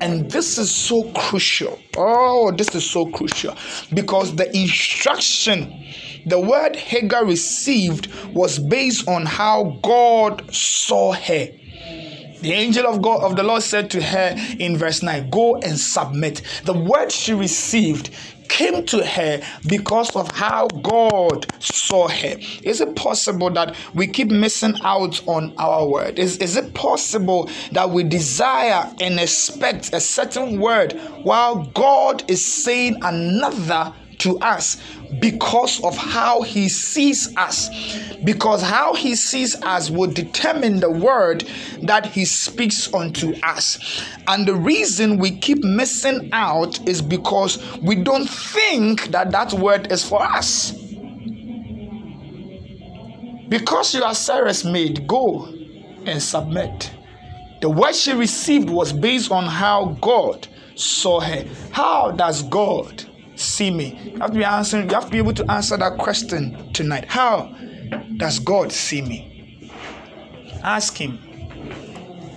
[0.01, 1.79] And this is so crucial.
[1.97, 3.55] Oh, this is so crucial
[3.93, 5.85] because the instruction,
[6.25, 11.47] the word Hagar received was based on how God saw her.
[12.41, 15.77] The angel of God of the Lord said to her in verse 9, Go and
[15.77, 16.41] submit.
[16.63, 18.11] The word she received
[18.49, 22.35] came to her because of how God saw her.
[22.63, 26.19] Is it possible that we keep missing out on our word?
[26.19, 30.93] Is, is it possible that we desire and expect a certain word
[31.23, 34.77] while God is saying another to us
[35.19, 37.69] because of how he sees us.
[38.23, 41.49] Because how he sees us will determine the word
[41.81, 44.03] that he speaks unto us.
[44.27, 49.91] And the reason we keep missing out is because we don't think that that word
[49.91, 50.71] is for us.
[53.49, 55.45] Because you are Sarah's maid, go
[56.05, 56.91] and submit.
[57.61, 61.45] The word she received was based on how God saw her.
[61.71, 63.08] How does God
[63.39, 64.11] see me?
[64.13, 67.05] You have to be answering, you have to be able to answer that question tonight.
[67.05, 67.55] How
[68.17, 69.71] does God see me?
[70.63, 71.19] Ask him.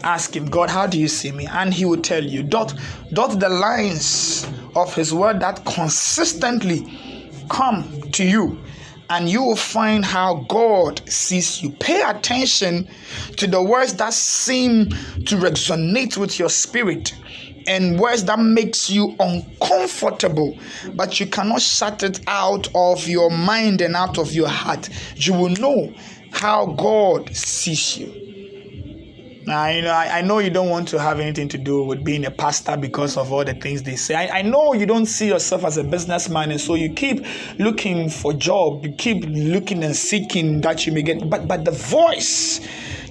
[0.05, 1.47] Ask him, God, how do you see me?
[1.47, 2.43] And he will tell you.
[2.43, 2.75] Dot
[3.13, 8.59] dot the lines of his word that consistently come to you
[9.11, 11.71] and you will find how God sees you.
[11.71, 12.89] Pay attention
[13.37, 17.15] to the words that seem to resonate with your spirit
[17.67, 20.57] and words that makes you uncomfortable
[20.95, 25.33] but you cannot shut it out of your mind and out of your heart you
[25.33, 25.93] will know
[26.33, 28.23] how god sees you
[29.45, 32.05] now, you know, I, I know you don't want to have anything to do with
[32.05, 34.15] being a pastor because of all the things they say.
[34.15, 37.25] I, I know you don't see yourself as a businessman, and so you keep
[37.59, 38.85] looking for job.
[38.85, 41.29] You keep looking and seeking that you may get.
[41.29, 42.61] But but the voice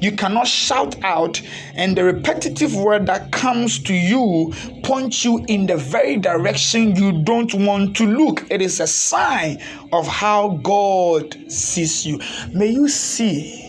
[0.02, 1.40] You cannot shout out,
[1.76, 4.52] and the repetitive word that comes to you
[4.84, 8.46] points you in the very direction you don't want to look.
[8.50, 9.62] It is a sign
[9.94, 12.20] of how God sees you.
[12.52, 13.68] May you see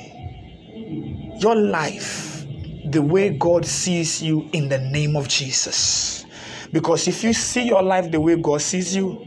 [1.39, 2.47] your life
[2.87, 6.24] the way God sees you in the name of Jesus.
[6.72, 9.22] Because if you see your life the way God sees you,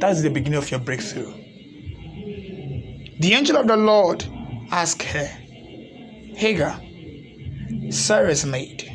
[0.00, 1.32] that's the beginning of your breakthrough.
[3.20, 4.24] The angel of the Lord
[4.72, 5.30] asked her,
[6.38, 6.80] Hagar,
[7.90, 8.88] Sarah's maid,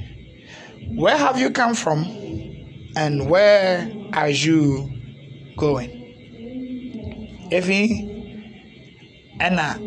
[0.96, 2.06] where have you come from
[2.96, 4.90] and where are you
[5.58, 7.50] going?
[7.52, 8.10] Evi,
[9.42, 9.78] Anna,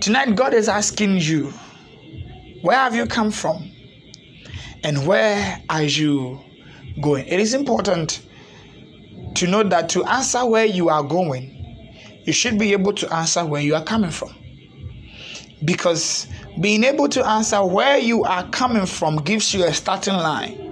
[0.00, 1.52] Tonight, God is asking you,
[2.62, 3.72] where have you come from
[4.84, 6.38] and where are you
[7.02, 7.26] going?
[7.26, 8.24] It is important
[9.34, 13.44] to know that to answer where you are going, you should be able to answer
[13.44, 14.32] where you are coming from.
[15.64, 16.26] Because
[16.60, 20.70] being able to answer where you are coming from gives you a starting line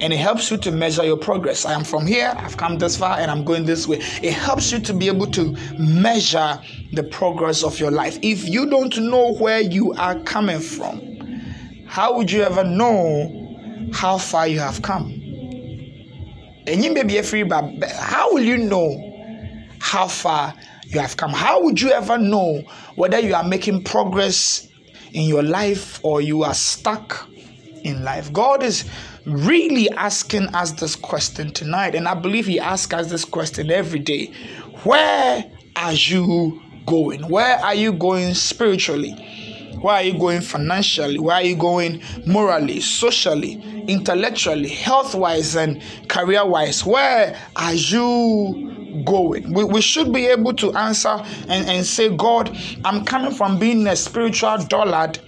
[0.00, 1.64] and it helps you to measure your progress.
[1.66, 3.98] I am from here, I've come this far, and I'm going this way.
[4.22, 6.58] It helps you to be able to measure
[6.92, 8.18] the progress of your life.
[8.22, 11.00] If you don't know where you are coming from,
[11.86, 15.10] how would you ever know how far you have come?
[16.66, 19.06] And you may be free, but how will you know
[19.80, 20.54] how far
[20.90, 21.30] you have come?
[21.30, 22.62] How would you ever know
[22.96, 24.68] whether you are making progress
[25.12, 27.28] in your life or you are stuck
[27.84, 28.32] in life?
[28.32, 28.90] God is
[29.24, 34.00] really asking us this question tonight, and I believe He asks us this question every
[34.00, 34.32] day
[34.82, 35.44] Where
[35.76, 37.28] are you going?
[37.28, 39.12] Where are you going spiritually?
[39.80, 41.18] Where are you going financially?
[41.18, 43.54] Where are you going morally, socially,
[43.88, 46.84] intellectually, health wise, and career wise?
[46.84, 49.52] Where are you going.
[49.52, 53.86] We, we should be able to answer and, and say, God, I'm coming from being
[53.86, 55.18] a spiritual dullard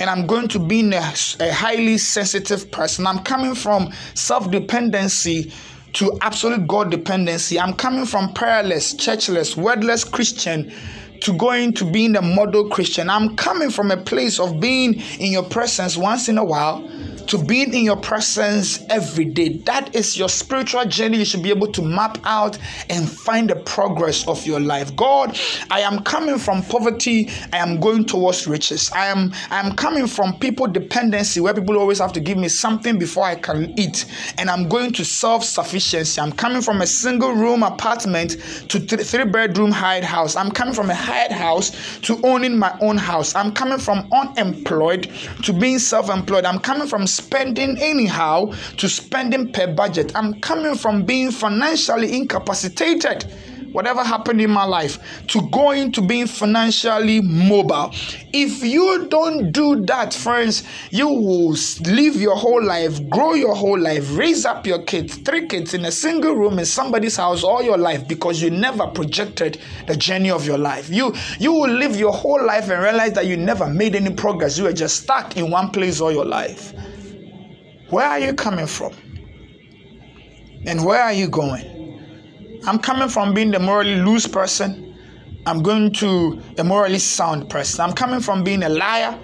[0.00, 3.06] and I'm going to be a, a highly sensitive person.
[3.06, 5.52] I'm coming from self dependency
[5.94, 7.60] to absolute God dependency.
[7.60, 10.72] I'm coming from prayerless, churchless, wordless Christian
[11.20, 13.08] to going to being a model Christian.
[13.08, 16.88] I'm coming from a place of being in your presence once in a while
[17.28, 19.58] to being in your presence every day.
[19.58, 21.18] That is your spiritual journey.
[21.18, 22.58] You should be able to map out
[22.90, 24.94] and find the progress of your life.
[24.96, 25.38] God,
[25.70, 27.30] I am coming from poverty.
[27.52, 28.90] I am going towards riches.
[28.92, 32.48] I am I am coming from people dependency where people always have to give me
[32.48, 34.06] something before I can eat.
[34.38, 36.20] And I'm going to self-sufficiency.
[36.20, 38.36] I'm coming from a single room apartment
[38.68, 40.36] to th- three bedroom hired house.
[40.36, 43.34] I'm coming from a hired house to owning my own house.
[43.34, 45.10] I'm coming from unemployed
[45.44, 46.44] to being self-employed.
[46.44, 50.12] I'm coming from spending anyhow to spending per budget.
[50.14, 53.32] I'm coming from being financially incapacitated
[53.72, 54.98] whatever happened in my life
[55.28, 57.90] to going to being financially mobile.
[58.32, 63.78] If you don't do that, friends, you will live your whole life, grow your whole
[63.78, 67.62] life, raise up your kids, three kids in a single room in somebody's house all
[67.62, 70.88] your life because you never projected the journey of your life.
[70.90, 74.58] You you will live your whole life and realize that you never made any progress.
[74.58, 76.74] You were just stuck in one place all your life.
[77.92, 78.94] Where are you coming from?
[80.64, 82.62] And where are you going?
[82.66, 84.96] I'm coming from being the morally loose person.
[85.44, 87.82] I'm going to a morally sound person.
[87.82, 89.18] I'm coming from being a liar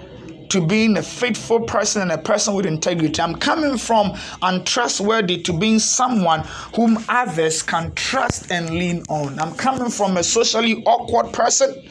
[0.49, 3.19] to being a faithful person and a person with integrity.
[3.19, 6.41] I'm coming from untrustworthy to being someone
[6.75, 9.39] whom others can trust and lean on.
[9.39, 11.89] I'm coming from a socially awkward person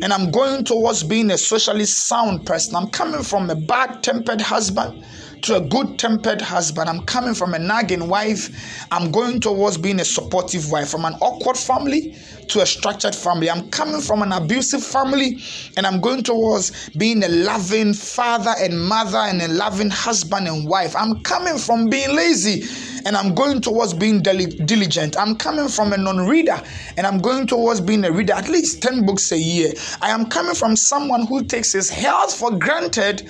[0.00, 2.76] and I'm going towards being a socially sound person.
[2.76, 5.04] I'm coming from a bad tempered husband
[5.42, 6.88] to a good tempered husband.
[6.88, 8.86] I'm coming from a nagging wife.
[8.90, 10.88] I'm going towards being a supportive wife.
[10.88, 12.16] From an awkward family
[12.48, 13.50] to a structured family.
[13.50, 15.38] I'm coming from an abusive family
[15.76, 20.66] and I'm going towards being a loving father and mother and a loving husband and
[20.68, 20.96] wife.
[20.96, 22.64] I'm coming from being lazy
[23.04, 25.16] and I'm going towards being diligent.
[25.18, 26.60] I'm coming from a non reader
[26.96, 29.72] and I'm going towards being a reader, at least 10 books a year.
[30.00, 33.28] I am coming from someone who takes his health for granted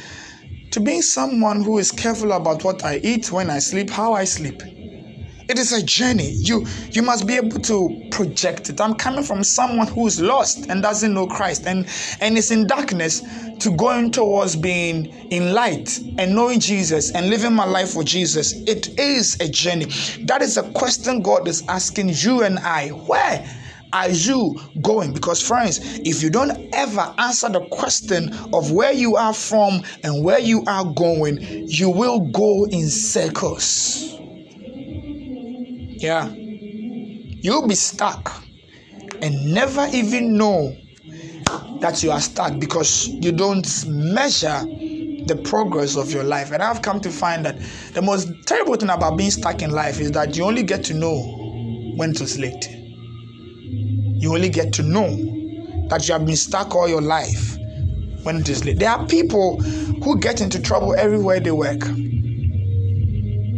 [0.79, 4.23] to being someone who is careful about what I eat, when I sleep, how I
[4.23, 4.63] sleep.
[5.49, 6.31] It is a journey.
[6.31, 8.81] You you must be able to project it.
[8.81, 11.89] I'm coming from someone who is lost and doesn't know Christ and
[12.21, 13.23] and is in darkness
[13.59, 18.53] to going towards being in light and knowing Jesus and living my life for Jesus.
[18.69, 19.87] It is a journey.
[20.27, 22.91] That is a question God is asking you and I.
[22.91, 23.45] Where
[23.93, 25.13] are you going?
[25.13, 30.25] Because, friends, if you don't ever answer the question of where you are from and
[30.25, 34.15] where you are going, you will go in circles.
[36.01, 36.29] Yeah.
[36.29, 38.43] You'll be stuck
[39.23, 40.77] and never even know
[41.81, 44.61] that you are stuck because you don't measure
[45.27, 46.51] the progress of your life.
[46.53, 47.59] And I've come to find that
[47.93, 50.95] the most terrible thing about being stuck in life is that you only get to
[50.95, 51.17] know
[51.97, 52.78] when it was late.
[54.19, 55.09] You only get to know
[55.91, 57.57] that you have been stuck all your life
[58.25, 58.81] when it is late.
[58.81, 61.83] There are people who get into trouble everywhere they work.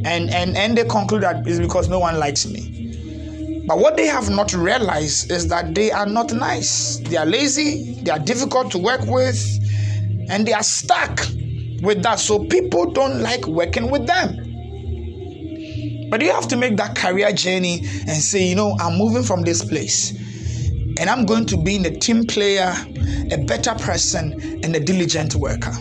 [0.05, 3.65] And and and they conclude that it's because no one likes me.
[3.67, 6.99] But what they have not realized is that they are not nice.
[6.99, 9.43] They are lazy, they are difficult to work with,
[10.29, 11.21] and they are stuck
[11.81, 12.21] with that.
[12.21, 14.47] So people don't like working with them.
[16.11, 19.43] But you have to make that career journey and say, you know, I'm moving from
[19.43, 20.13] this place
[21.01, 22.75] and I'm going to be in a team player,
[23.33, 25.73] a better person, and a diligent worker.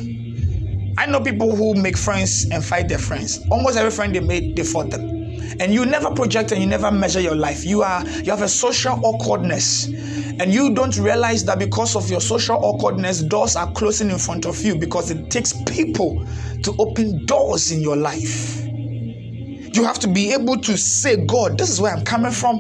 [0.98, 3.46] I know people who make friends and fight their friends.
[3.52, 5.20] Almost every friend they made, they fought them.
[5.60, 7.66] And you never project and you never measure your life.
[7.66, 9.88] You are you have a social awkwardness.
[9.88, 14.46] And you don't realize that because of your social awkwardness, doors are closing in front
[14.46, 16.26] of you because it takes people
[16.64, 18.64] to open doors in your life.
[18.66, 22.60] You have to be able to say, God, this is where I'm coming from,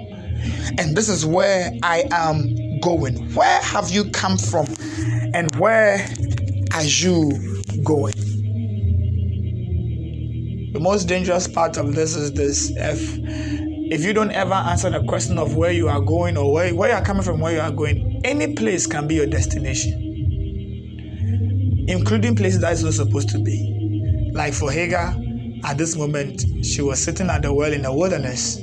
[0.77, 3.33] and this is where I am going.
[3.33, 4.67] Where have you come from,
[5.33, 6.07] and where
[6.73, 8.13] are you going?
[10.73, 13.17] The most dangerous part of this is this if
[13.91, 16.89] if you don't ever answer the question of where you are going or where, where
[16.89, 19.93] you are coming from, where you are going, any place can be your destination,
[21.87, 24.31] including places that is not supposed to be.
[24.31, 25.15] Like for Hagar,
[25.63, 28.59] at this moment, she was sitting at the well in the wilderness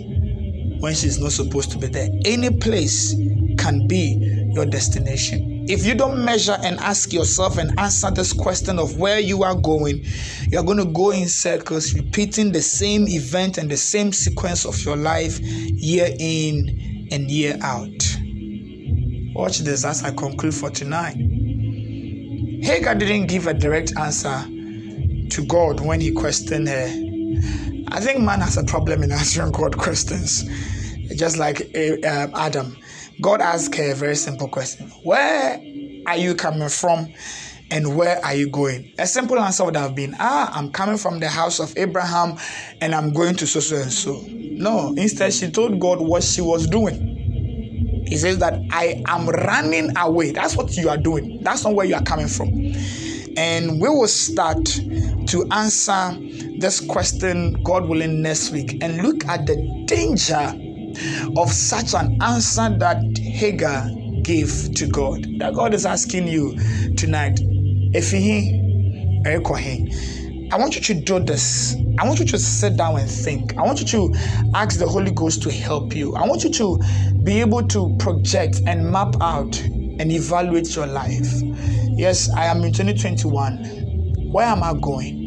[0.80, 2.08] when she's not supposed to be there.
[2.24, 3.14] Any place
[3.58, 5.66] can be your destination.
[5.68, 9.56] If you don't measure and ask yourself and answer this question of where you are
[9.56, 10.04] going,
[10.48, 14.80] you're going to go in circles, repeating the same event and the same sequence of
[14.84, 18.18] your life year in and year out.
[19.34, 21.16] Watch this as I conclude for tonight.
[22.62, 24.44] Hagar didn't give a direct answer
[25.30, 26.86] to God when he questioned her.
[27.92, 30.44] I think man has a problem in answering God questions,
[31.16, 32.76] just like uh, Adam.
[33.20, 35.60] God asked a very simple question Where
[36.06, 37.12] are you coming from?
[37.70, 38.92] And where are you going?
[38.98, 42.38] A simple answer would have been, Ah, I'm coming from the house of Abraham
[42.80, 44.24] and I'm going to so so and so.
[44.28, 48.04] No, instead, she told God what she was doing.
[48.06, 50.30] He says that I am running away.
[50.30, 51.42] That's what you are doing.
[51.42, 52.50] That's not where you are coming from.
[53.36, 56.16] And we will start to answer
[56.58, 60.52] this question, God willing, next week and look at the danger
[61.36, 63.88] of such an answer that Hagar
[64.22, 65.26] gave to God.
[65.38, 66.56] That God is asking you
[66.96, 67.40] tonight.
[67.94, 68.62] If he,
[69.26, 71.76] I want you to do this.
[71.98, 73.56] I want you to sit down and think.
[73.58, 74.14] I want you to
[74.54, 76.14] ask the Holy Ghost to help you.
[76.14, 76.78] I want you to
[77.24, 81.42] be able to project and map out and evaluate your life.
[81.96, 84.30] Yes, I am in 2021.
[84.30, 85.25] Where am I going?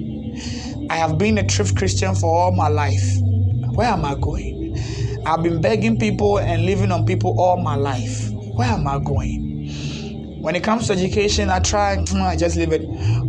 [0.89, 3.03] I have been a truth Christian for all my life.
[3.73, 4.75] Where am I going?
[5.25, 8.31] I've been begging people and living on people all my life.
[8.31, 10.39] Where am I going?
[10.41, 12.85] When it comes to education, I try, mm, I just leave it.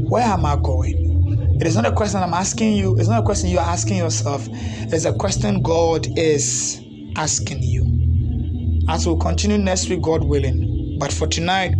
[0.09, 1.59] Where am I going?
[1.61, 4.49] It is not a question I'm asking you, it's not a question you're asking yourself.
[4.51, 6.81] It's a question God is
[7.17, 8.87] asking you.
[8.89, 10.97] As we'll continue next week, God willing.
[10.99, 11.75] But for tonight,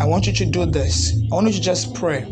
[0.00, 1.16] I want you to do this.
[1.30, 2.24] I want you to just pray.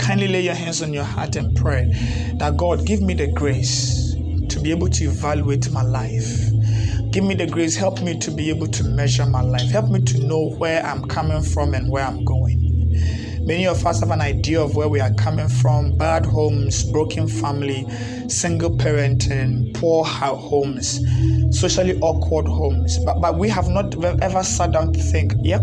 [0.00, 1.92] Kindly lay your hands on your heart and pray
[2.34, 4.14] that God give me the grace
[4.48, 6.50] to be able to evaluate my life.
[7.12, 9.70] Give me the grace, help me to be able to measure my life.
[9.70, 12.70] Help me to know where I'm coming from and where I'm going.
[13.42, 17.28] Many of us have an idea of where we are coming from bad homes, broken
[17.28, 17.86] family,
[18.28, 21.00] single parenting, poor homes,
[21.50, 22.98] socially awkward homes.
[23.04, 25.58] But, but we have not ever sat down to think, yeah,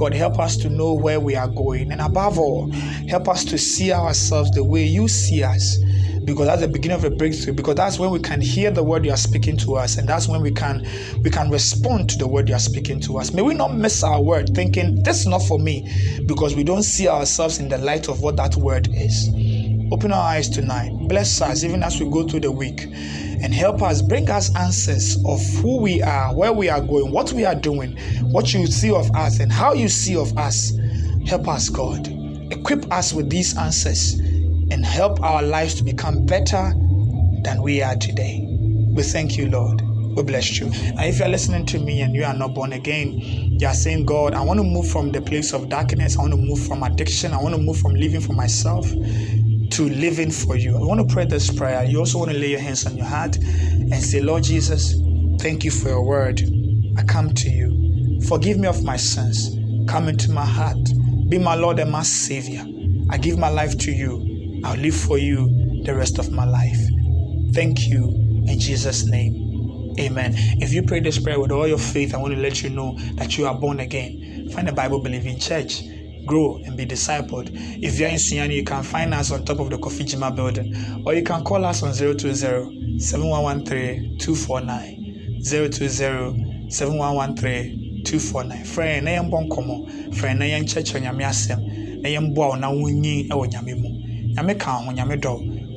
[0.00, 1.92] God, help us to know where we are going.
[1.92, 5.76] And above all, help us to see ourselves the way you see us.
[6.24, 7.52] Because that's the beginning of a breakthrough.
[7.52, 9.98] Because that's when we can hear the word you are speaking to us.
[9.98, 10.86] And that's when we can
[11.22, 13.34] we can respond to the word you are speaking to us.
[13.34, 15.86] May we not miss our word thinking this is not for me.
[16.24, 19.28] Because we don't see ourselves in the light of what that word is
[19.92, 22.84] open our eyes tonight bless us even as we go through the week
[23.42, 27.32] and help us bring us answers of who we are where we are going what
[27.32, 27.96] we are doing
[28.30, 30.72] what you see of us and how you see of us
[31.26, 32.08] help us god
[32.52, 34.14] equip us with these answers
[34.70, 36.72] and help our lives to become better
[37.42, 38.46] than we are today.
[38.94, 39.82] We thank you, Lord.
[40.16, 40.66] We bless you.
[40.66, 44.06] And if you're listening to me and you are not born again, you are saying,
[44.06, 46.16] God, I want to move from the place of darkness.
[46.16, 47.32] I want to move from addiction.
[47.32, 48.90] I want to move from living for myself
[49.70, 50.76] to living for you.
[50.76, 51.84] I want to pray this prayer.
[51.84, 54.94] You also want to lay your hands on your heart and say, Lord Jesus,
[55.40, 56.42] thank you for your word.
[56.96, 58.20] I come to you.
[58.26, 59.56] Forgive me of my sins.
[59.88, 60.78] Come into my heart.
[61.28, 62.64] Be my Lord and my Savior.
[63.10, 64.60] I give my life to you.
[64.64, 66.78] I'll live for you the rest of my life.
[67.54, 68.08] Thank you
[68.46, 69.94] in Jesus' name.
[69.98, 70.34] Amen.
[70.60, 72.96] If you pray this prayer with all your faith, I want to let you know
[73.14, 74.48] that you are born again.
[74.50, 75.82] Find a Bible believing church
[76.30, 77.50] grow and be discipled.
[77.82, 81.02] If you're in Sunyani, you can find us on top of the Kofi Jima building,
[81.04, 82.32] or you can call us on 020
[83.00, 85.40] 7113 249.
[85.42, 85.88] 020
[86.70, 88.64] 7113 249.
[88.64, 90.14] Friend, yɛn bɔ nkɔmɔ.
[90.14, 91.60] Friend, na yɛn kyerɛkyerɛ nyame asɛm.
[92.02, 93.88] Na yɛn bɔ a na wonyi wɔ nyame mu.
[94.34, 94.80] Nyame ka.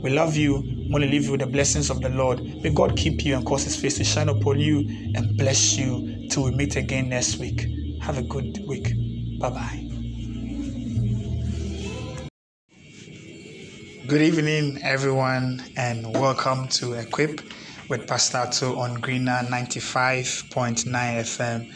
[0.04, 0.58] We love you.
[0.58, 2.44] I want to leave you with the blessings of the Lord.
[2.62, 4.80] May God keep you and cause His face to shine upon you
[5.16, 7.66] and bless you till we meet again next week.
[8.02, 8.94] Have a good week.
[9.40, 9.93] Bye bye.
[14.06, 17.40] Good evening, everyone, and welcome to Equip
[17.88, 21.74] with Pastor To on Greener 95.9 FM.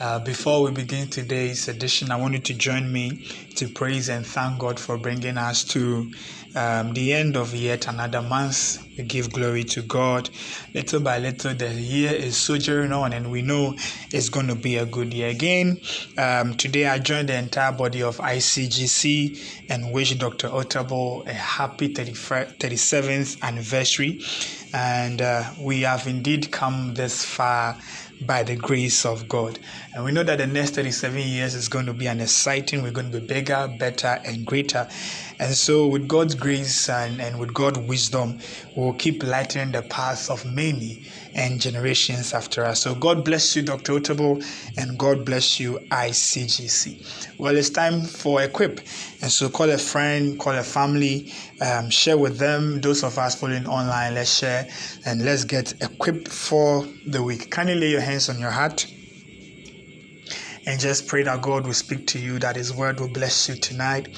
[0.00, 3.22] Uh, before we begin today's edition, I want you to join me
[3.56, 6.10] to praise and thank God for bringing us to
[6.56, 8.82] um, the end of yet another month.
[8.96, 10.30] We give glory to God.
[10.72, 13.74] Little by little, the year is sojourning on, and we know
[14.10, 15.78] it's going to be a good year again.
[16.16, 20.48] Um, today, I joined the entire body of ICGC and wish Dr.
[20.48, 24.22] Otabil a happy 37th anniversary.
[24.72, 27.76] And uh, we have indeed come this far
[28.20, 29.58] by the grace of God.
[29.92, 32.92] And we know that the next 37 years is going to be an exciting, we're
[32.92, 34.86] going to be bigger, better, and greater.
[35.40, 38.38] And so, with God's grace and, and with God's wisdom,
[38.76, 42.82] we'll keep lightening the path of many and generations after us.
[42.82, 43.94] So, God bless you, Dr.
[43.94, 44.44] Otabil,
[44.78, 47.36] and God bless you, ICGC.
[47.38, 48.78] Well, it's time for Equip.
[49.22, 52.80] And so, call a friend, call a family, um, share with them.
[52.80, 54.68] Those of us following online, let's share
[55.04, 57.50] and let's get equipped for the week.
[57.50, 58.86] Can you lay your hands on your heart?
[60.70, 63.56] And just pray that God will speak to you, that His word will bless you
[63.56, 64.08] tonight.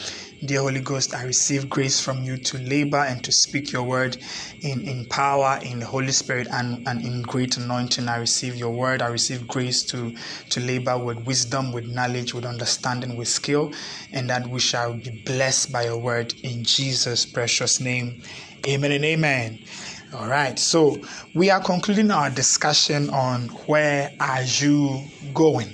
[0.45, 4.19] Dear Holy Ghost, I receive grace from you to labor and to speak your word
[4.61, 8.07] in, in power, in the Holy Spirit, and, and in great anointing.
[8.07, 9.01] I receive your word.
[9.01, 10.15] I receive grace to,
[10.51, 13.73] to labor with wisdom, with knowledge, with understanding, with skill,
[14.13, 18.21] and that we shall be blessed by your word in Jesus' precious name.
[18.69, 19.59] Amen and amen.
[20.13, 21.01] All right, so
[21.35, 25.73] we are concluding our discussion on where are you going?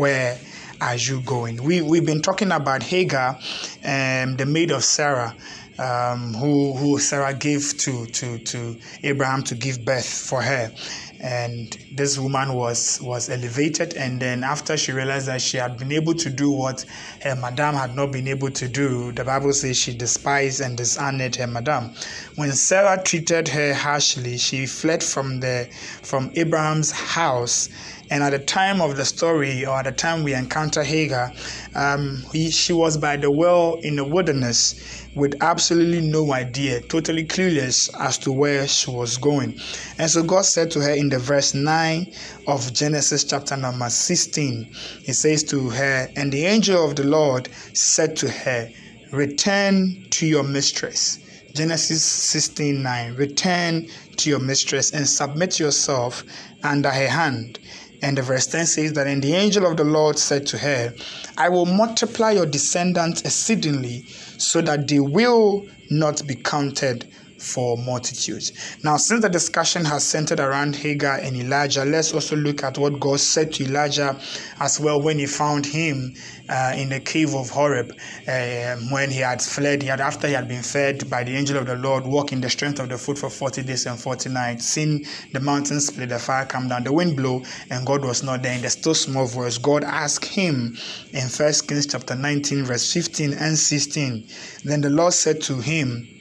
[0.00, 0.38] Where
[0.80, 1.62] are you going?
[1.62, 3.38] We we've been talking about Hagar,
[3.84, 5.36] um, the maid of Sarah,
[5.78, 10.72] um, who who Sarah gave to to to Abraham to give birth for her,
[11.20, 13.92] and this woman was was elevated.
[13.92, 16.86] And then after she realized that she had been able to do what
[17.22, 21.36] her madam had not been able to do, the Bible says she despised and dishonored
[21.36, 21.92] her madam.
[22.36, 25.68] When Sarah treated her harshly, she fled from the
[26.00, 27.68] from Abraham's house
[28.10, 31.32] and at the time of the story, or at the time we encounter Hagar,
[31.76, 37.24] um, he, she was by the well in the wilderness with absolutely no idea, totally
[37.24, 39.58] clueless as to where she was going.
[39.98, 42.12] And so God said to her in the verse 9
[42.48, 44.64] of Genesis chapter number 16,
[45.02, 48.70] He says to her, And the angel of the Lord said to her,
[49.12, 51.20] Return to your mistress.
[51.52, 53.14] Genesis 16 9.
[53.16, 56.22] Return to your mistress and submit yourself
[56.62, 57.58] under her hand.
[58.02, 60.94] And the verse 10 says that, And the angel of the Lord said to her,
[61.36, 64.06] I will multiply your descendants exceedingly,
[64.38, 67.06] so that they will not be counted
[67.40, 68.52] for multitudes.
[68.84, 73.00] Now, since the discussion has centered around Hagar and Elijah, let's also look at what
[73.00, 74.18] God said to Elijah
[74.60, 76.14] as well when he found him
[76.50, 77.92] uh, in the cave of Horeb,
[78.26, 81.56] uh, when he had fled, he had after he had been fed by the angel
[81.56, 84.30] of the Lord, walk in the strength of the foot for 40 days and 40
[84.30, 88.22] nights, seen the mountains split, the fire come down, the wind blow, and God was
[88.22, 88.54] not there.
[88.54, 90.76] In the still small voice, God asked him
[91.12, 94.26] in First Kings chapter 19, verse 15 and 16.
[94.64, 96.19] Then the Lord said to him,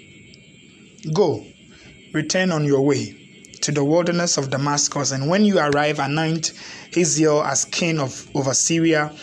[1.13, 1.45] Go,
[2.13, 3.15] return on your way
[3.61, 6.53] to the wilderness of Damascus, and when you arrive, anoint
[6.93, 9.13] Hazael as king of over Syria.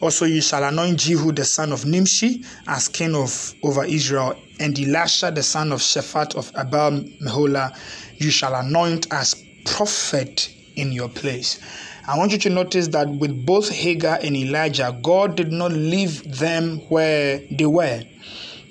[0.00, 4.78] Also, you shall anoint Jehu the son of Nimshi as king of over Israel, and
[4.78, 7.76] Elisha the son of Shaphat of Abel Meholah
[8.18, 11.60] you shall anoint as prophet in your place.
[12.06, 16.38] I want you to notice that with both Hagar and Elijah, God did not leave
[16.38, 18.02] them where they were.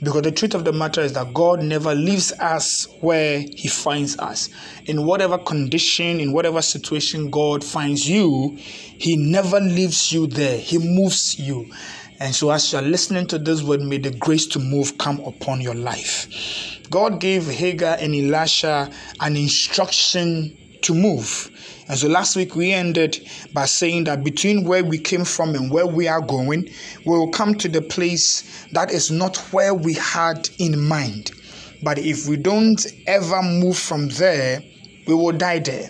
[0.03, 4.17] Because the truth of the matter is that God never leaves us where He finds
[4.19, 4.49] us.
[4.85, 10.57] In whatever condition, in whatever situation God finds you, He never leaves you there.
[10.57, 11.71] He moves you.
[12.19, 15.19] And so, as you are listening to this word, may the grace to move come
[15.21, 16.79] upon your life.
[16.89, 21.49] God gave Hagar and Elisha an instruction to move.
[21.89, 25.69] And so last week we ended by saying that between where we came from and
[25.69, 26.69] where we are going,
[27.05, 31.31] we will come to the place that is not where we had in mind.
[31.83, 34.63] But if we don't ever move from there,
[35.05, 35.89] we will die there.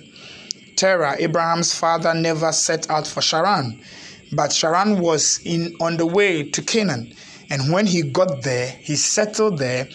[0.75, 3.79] Terah, Abraham's father, never set out for Charan,
[4.31, 7.13] but Charan was in on the way to Canaan.
[7.49, 9.87] And when he got there, he settled there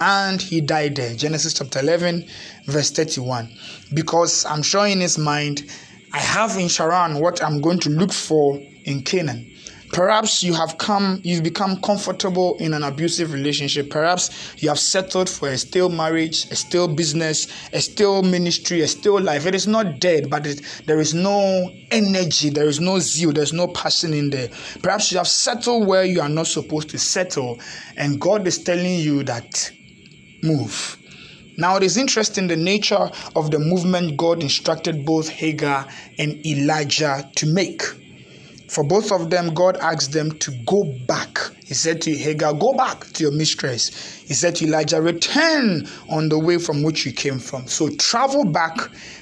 [0.00, 1.14] and he died there.
[1.14, 2.26] Genesis chapter 11,
[2.66, 3.50] verse 31.
[3.94, 5.70] Because I'm sure in his mind,
[6.12, 9.50] I have in Charan what I'm going to look for in Canaan.
[9.92, 13.88] Perhaps you have come, you've become comfortable in an abusive relationship.
[13.88, 18.88] Perhaps you have settled for a stale marriage, a stale business, a stale ministry, a
[18.88, 19.46] stale life.
[19.46, 23.52] It is not dead, but it, there is no energy, there is no zeal, there's
[23.52, 24.48] no passion in there.
[24.82, 27.60] Perhaps you have settled where you are not supposed to settle,
[27.96, 29.70] and God is telling you that
[30.42, 30.98] move.
[31.58, 35.86] Now, it is interesting the nature of the movement God instructed both Hagar
[36.18, 37.82] and Elijah to make.
[38.68, 41.38] For both of them, God asked them to go back.
[41.64, 44.22] He said to Hagar, Go back to your mistress.
[44.26, 47.66] He said to Elijah, Return on the way from which you came from.
[47.66, 48.76] So travel back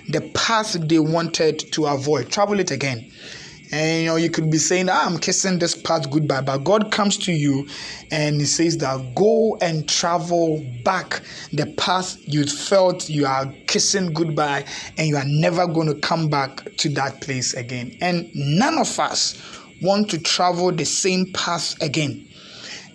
[0.09, 2.31] the path they wanted to avoid.
[2.31, 3.11] Travel it again.
[3.73, 6.43] And you know, you could be saying, ah, I'm kissing this path goodbye.
[6.43, 7.67] But God comes to you
[8.11, 14.13] and He says that go and travel back the path you felt you are kissing
[14.13, 14.65] goodbye
[14.99, 17.97] and you are never going to come back to that place again.
[18.01, 19.41] And none of us
[19.83, 22.27] want to travel the same path again,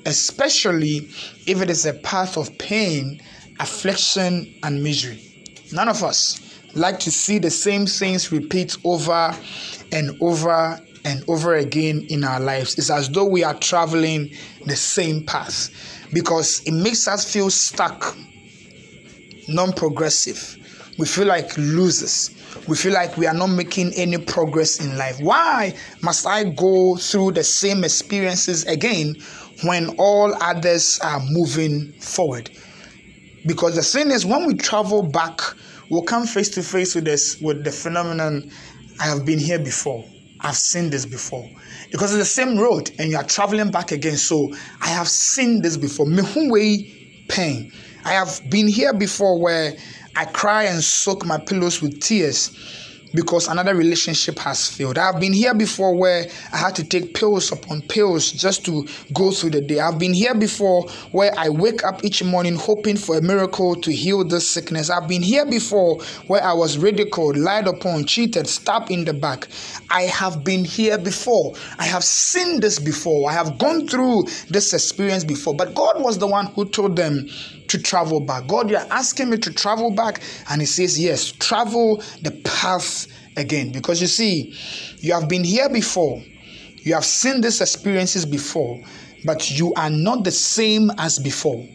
[0.06, 1.10] especially
[1.48, 3.22] if it is a path of pain,
[3.60, 5.26] affliction, and misery.
[5.72, 9.36] None of us like to see the same things repeat over
[9.92, 12.78] and over and over again in our lives.
[12.78, 14.32] It's as though we are traveling
[14.66, 15.70] the same path
[16.14, 18.16] because it makes us feel stuck,
[19.48, 20.58] non progressive.
[20.98, 22.36] We feel like losers.
[22.68, 25.20] We feel like we are not making any progress in life.
[25.22, 29.16] Why must I go through the same experiences again
[29.64, 32.50] when all others are moving forward?
[33.46, 35.40] Because the thing is, when we travel back,
[35.90, 38.52] we'll come face to face with this with the phenomenon
[39.00, 40.04] I have been here before.
[40.42, 41.50] I've seen this before.
[41.92, 44.18] Because it's the same road and you are traveling back again.
[44.18, 46.06] So I have seen this before.
[46.06, 47.72] Mehunwei pain.
[48.06, 49.74] I have been here before where
[50.16, 54.98] I cry and soak my pillows with tears because another relationship has failed.
[54.98, 59.32] I've been here before where I had to take pills upon pills just to go
[59.32, 59.80] through the day.
[59.80, 63.92] I've been here before where I wake up each morning hoping for a miracle to
[63.92, 64.90] heal this sickness.
[64.90, 69.48] I've been here before where I was ridiculed, lied upon, cheated, stabbed in the back.
[69.90, 71.56] I have been here before.
[71.78, 73.30] I have seen this before.
[73.30, 75.56] I have gone through this experience before.
[75.56, 77.28] But God was the one who told them
[77.70, 78.48] to travel back.
[78.48, 80.22] God, you're asking me to travel back.
[80.50, 83.08] And He says, Yes, travel the path
[83.38, 83.72] again.
[83.72, 84.56] Because you see,
[84.98, 86.22] you have been here before,
[86.84, 88.82] you have seen these experiences before,
[89.26, 91.66] but you are not the same as before.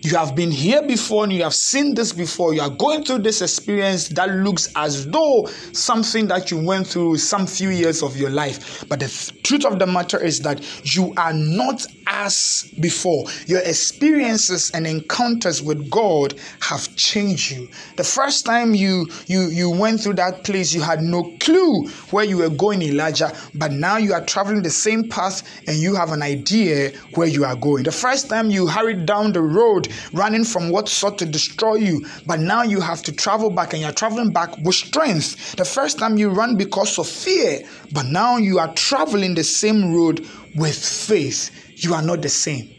[0.00, 2.54] You have been here before and you have seen this before.
[2.54, 7.16] You are going through this experience that looks as though something that you went through
[7.18, 8.84] some few years of your life.
[8.88, 10.62] But the th- truth of the matter is that
[10.94, 13.24] you are not as before.
[13.46, 17.68] Your experiences and encounters with God have changed you.
[17.96, 22.24] The first time you you you went through that place, you had no clue where
[22.24, 23.32] you were going, Elijah.
[23.54, 27.44] But now you are traveling the same path and you have an idea where you
[27.44, 27.82] are going.
[27.82, 32.06] The first time you hurried down the road running from what sought to destroy you.
[32.26, 35.56] But now you have to travel back and you're traveling back with strength.
[35.56, 37.60] The first time you run because of fear,
[37.92, 40.26] but now you are traveling the same road
[40.56, 41.50] with faith.
[41.76, 42.70] You are not the same.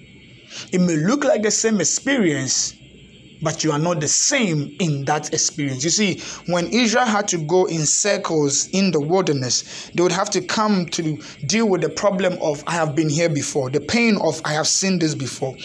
[0.72, 2.74] It may look like the same experience,
[3.42, 5.84] but you are not the same in that experience.
[5.84, 10.30] You see, when Israel had to go in circles in the wilderness, they would have
[10.32, 14.18] to come to deal with the problem of I have been here before, the pain
[14.18, 15.56] of I have seen this before.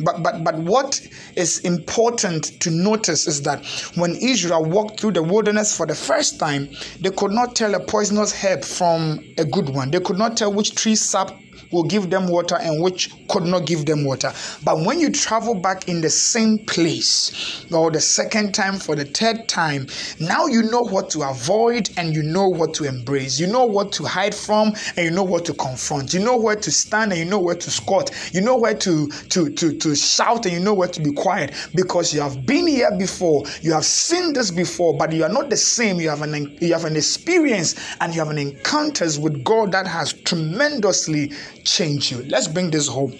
[0.00, 1.00] But but but what
[1.36, 3.64] is important to notice is that
[3.96, 6.68] when Israel walked through the wilderness for the first time,
[7.00, 9.90] they could not tell a poisonous herb from a good one.
[9.90, 11.30] They could not tell which tree sap
[11.70, 14.32] will give them water and which could not give them water.
[14.64, 19.04] But when you travel back in the same place, or the second time for the
[19.04, 19.86] third time,
[20.20, 23.38] now you know what to avoid and you know what to embrace.
[23.38, 26.14] You know what to hide from and you know what to confront.
[26.14, 28.10] You know where to stand and you know where to squat.
[28.32, 31.52] You know where to to to, to shout and you know where to be quiet
[31.74, 33.44] because you have been here before.
[33.62, 36.00] You have seen this before, but you are not the same.
[36.00, 39.86] You have an you have an experience and you have an encounters with God that
[39.86, 41.32] has tremendously
[41.66, 42.22] change you.
[42.24, 43.12] Let's bring this home.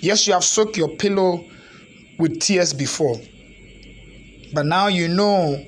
[0.00, 1.44] Yes, you have soaked your pillow
[2.18, 3.20] with tears before,
[4.52, 5.62] but now you know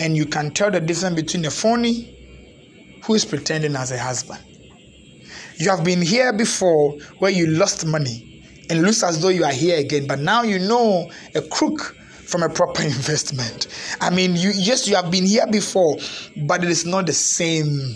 [0.00, 2.08] and you can tell the difference between a phony
[3.04, 4.40] who is pretending as a husband.
[5.56, 9.52] You have been here before where you lost money and looks as though you are
[9.52, 11.94] here again, but now you know a crook
[12.26, 13.68] from a proper investment.
[14.00, 15.98] I mean, you yes, you have been here before,
[16.46, 17.94] but it is not the same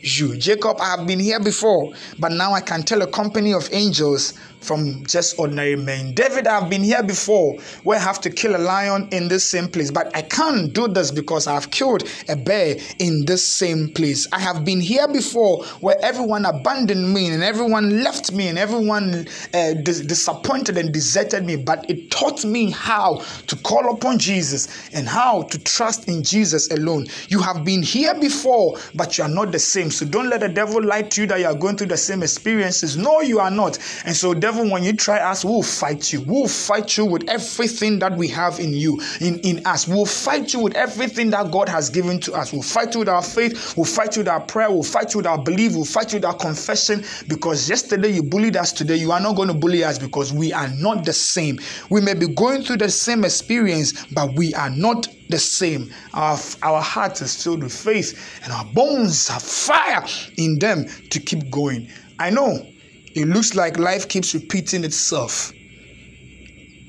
[0.00, 0.36] you.
[0.36, 4.34] Jacob, I have been here before, but now I can tell a company of angels
[4.60, 6.12] from just ordinary men.
[6.12, 9.68] David, I've been here before where I have to kill a lion in this same
[9.68, 14.26] place, but I can't do this because I've killed a bear in this same place.
[14.32, 19.26] I have been here before where everyone abandoned me and everyone left me and everyone
[19.54, 24.90] uh, dis- disappointed and deserted me, but it taught me how to call upon Jesus
[24.92, 27.06] and how to trust in Jesus alone.
[27.28, 29.90] You have been here before, but you are not the same.
[29.96, 32.22] So don't let the devil lie to you that you are going through the same
[32.22, 32.98] experiences.
[32.98, 33.78] No, you are not.
[34.04, 36.20] And so, devil, when you try us, we'll fight you.
[36.20, 39.88] We'll fight you with everything that we have in you, in, in us.
[39.88, 42.52] We'll fight you with everything that God has given to us.
[42.52, 43.74] We'll fight you with our faith.
[43.74, 44.70] We'll fight you with our prayer.
[44.70, 45.74] We'll fight you with our belief.
[45.74, 47.02] We'll fight you with our confession.
[47.26, 50.52] Because yesterday you bullied us, today you are not going to bully us because we
[50.52, 51.58] are not the same.
[51.88, 55.92] We may be going through the same experience, but we are not the same.
[56.14, 60.04] Our, our heart is filled with faith, and our bones have fire
[60.36, 61.88] in them to keep going.
[62.18, 62.66] I know
[63.14, 65.52] it looks like life keeps repeating itself,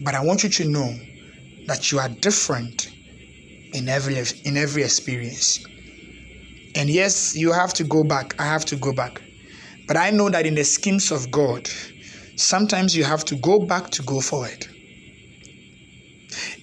[0.04, 0.94] but I want you to know
[1.68, 2.92] that you are different
[3.74, 5.66] in every in every experience.
[6.76, 8.40] And yes, you have to go back.
[8.40, 9.22] I have to go back.
[9.88, 11.70] But I know that in the schemes of God,
[12.36, 14.68] sometimes you have to go back to go forward.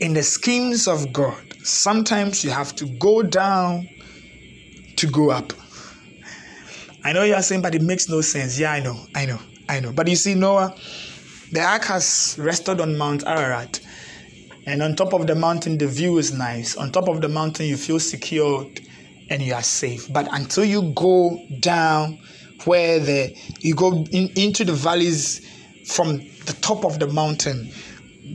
[0.01, 3.89] In the schemes of God, sometimes you have to go down
[4.97, 5.53] to go up.
[7.03, 8.59] I know you are saying, but it makes no sense.
[8.59, 9.39] Yeah, I know, I know,
[9.69, 9.93] I know.
[9.93, 10.75] But you see, Noah,
[11.53, 13.81] the ark has rested on Mount Ararat.
[14.67, 16.77] And on top of the mountain, the view is nice.
[16.77, 18.81] On top of the mountain, you feel secured
[19.29, 20.11] and you are safe.
[20.13, 22.19] But until you go down
[22.65, 25.47] where the you go in, into the valleys
[25.87, 27.71] from the top of the mountain,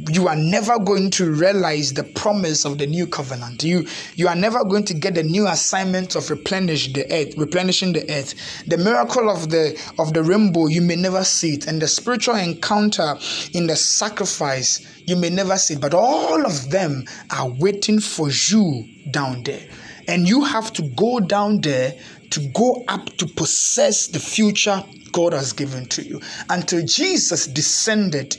[0.10, 3.64] you are never going to realize the promise of the new covenant.
[3.64, 7.94] You you are never going to get the new assignment of replenish the earth, replenishing
[7.94, 8.34] the earth.
[8.68, 12.36] The miracle of the of the rainbow, you may never see it, and the spiritual
[12.36, 13.16] encounter
[13.54, 15.82] in the sacrifice, you may never see it.
[15.82, 19.68] But all of them are waiting for you down there.
[20.08, 21.94] And you have to go down there
[22.32, 26.22] to go up to possess the future God has given to you.
[26.50, 28.38] Until Jesus descended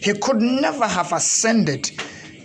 [0.00, 1.90] he could never have ascended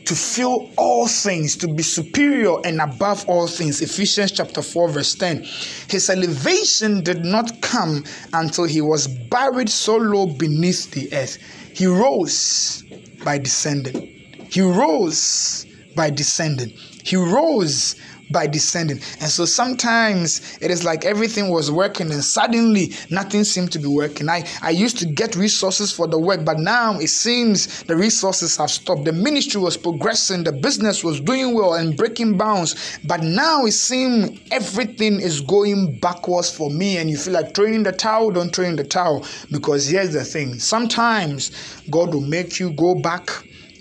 [0.06, 3.82] to fill all things, to be superior and above all things.
[3.82, 5.44] Ephesians chapter 4, verse 10.
[5.88, 11.38] His elevation did not come until he was buried so low beneath the earth.
[11.74, 12.84] He rose
[13.24, 14.08] by descending.
[14.50, 16.70] He rose by descending.
[17.04, 17.96] He rose
[18.32, 19.00] by descending.
[19.20, 23.88] And so sometimes it is like everything was working and suddenly nothing seemed to be
[23.88, 24.30] working.
[24.30, 28.58] I, I used to get resources for the work, but now it seems the resources
[28.58, 29.06] have stopped.
[29.06, 33.74] The ministry was progressing, the business was doing well and breaking bounds, but now it
[33.74, 36.98] seems everything is going backwards for me.
[36.98, 39.26] And you feel like throwing the towel, don't throw in the towel.
[39.52, 41.52] Because here's the thing sometimes
[41.90, 43.30] God will make you go back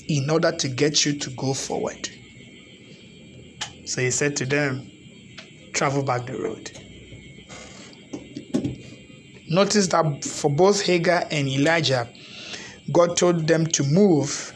[0.09, 2.09] in order to get you to go forward.
[3.91, 4.89] So he said to them,
[5.73, 6.71] Travel back the road.
[9.49, 12.09] Notice that for both Hagar and Elijah,
[12.93, 14.53] God told them to move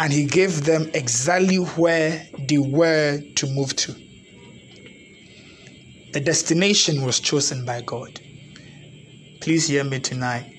[0.00, 3.94] and he gave them exactly where they were to move to.
[6.12, 8.18] The destination was chosen by God.
[9.40, 10.52] Please hear me tonight.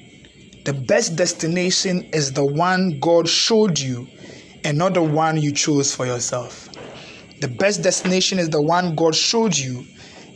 [0.64, 4.08] The best destination is the one God showed you
[4.64, 6.70] and not the one you chose for yourself.
[7.44, 9.86] The best destination is the one God showed you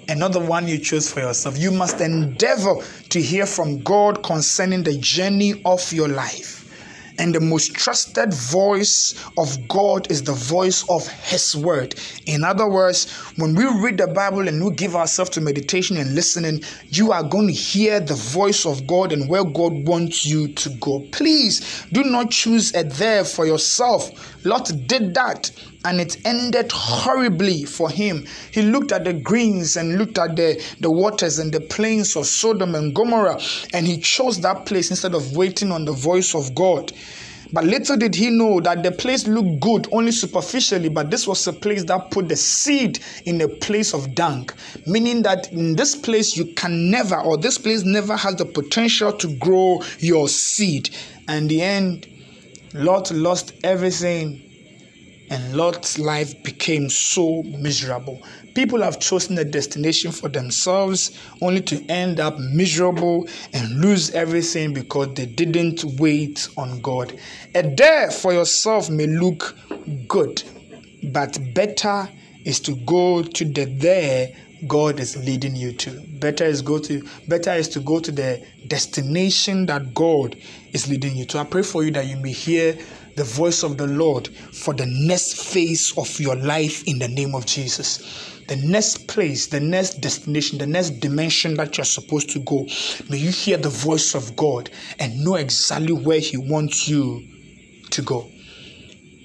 [0.10, 1.58] and not the one you chose for yourself.
[1.58, 2.76] You must endeavor
[3.08, 6.58] to hear from God concerning the journey of your life.
[7.18, 11.96] And the most trusted voice of God is the voice of His Word.
[12.26, 16.14] In other words, when we read the Bible and we give ourselves to meditation and
[16.14, 20.50] listening, you are going to hear the voice of God and where God wants you
[20.50, 21.08] to go.
[21.14, 24.12] Please do not choose a there for yourself.
[24.48, 25.52] Lot did that
[25.86, 28.26] and it ended horribly for him.
[28.52, 32.26] He looked at the greens and looked at the, the waters and the plains of
[32.26, 33.40] Sodom and Gomorrah,
[33.74, 36.92] and he chose that place instead of waiting on the voice of God.
[37.54, 41.48] But little did he know that the place looked good only superficially, but this was
[41.48, 44.50] a place that put the seed in a place of dung,
[44.86, 49.14] meaning that in this place you can never, or this place never has the potential
[49.14, 50.90] to grow your seed.
[51.30, 52.08] And the end,
[52.74, 54.48] Lot lost everything
[55.30, 58.22] and Lot's life became so miserable.
[58.56, 64.74] People have chosen a destination for themselves only to end up miserable and lose everything
[64.74, 67.18] because they didn't wait on God.
[67.56, 69.58] A there for yourself may look
[70.08, 70.44] good,
[71.12, 72.10] but better
[72.46, 74.30] is to go to the there
[74.66, 76.02] God is leading you to.
[76.20, 80.36] Better is go to better is to go to the destination that God
[80.74, 81.40] is leading you to.
[81.40, 82.78] I pray for you that you may hear
[83.16, 87.36] the voice of the Lord for the next phase of your life in the name
[87.36, 88.34] of Jesus.
[88.48, 92.66] The next place, the next destination, the next dimension that you're supposed to go.
[93.10, 94.70] May you hear the voice of God
[95.00, 97.28] and know exactly where He wants you
[97.90, 98.30] to go.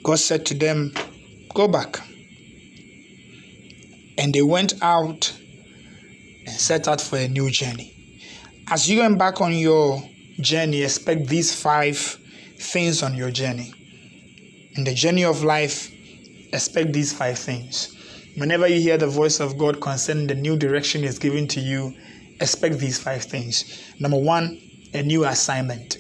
[0.03, 0.93] God said to them,
[1.55, 2.01] Go back
[4.19, 5.33] and they went out
[6.47, 7.95] and set out for a new journey.
[8.69, 10.03] As you embark on your
[10.41, 11.97] journey, expect these five
[12.57, 13.73] things on your journey.
[14.77, 15.91] In the journey of life,
[16.53, 17.97] expect these five things.
[18.37, 21.95] Whenever you hear the voice of God concerning the new direction He's given to you,
[22.41, 23.93] expect these five things.
[24.01, 24.61] Number one,
[24.95, 25.99] a new assignment.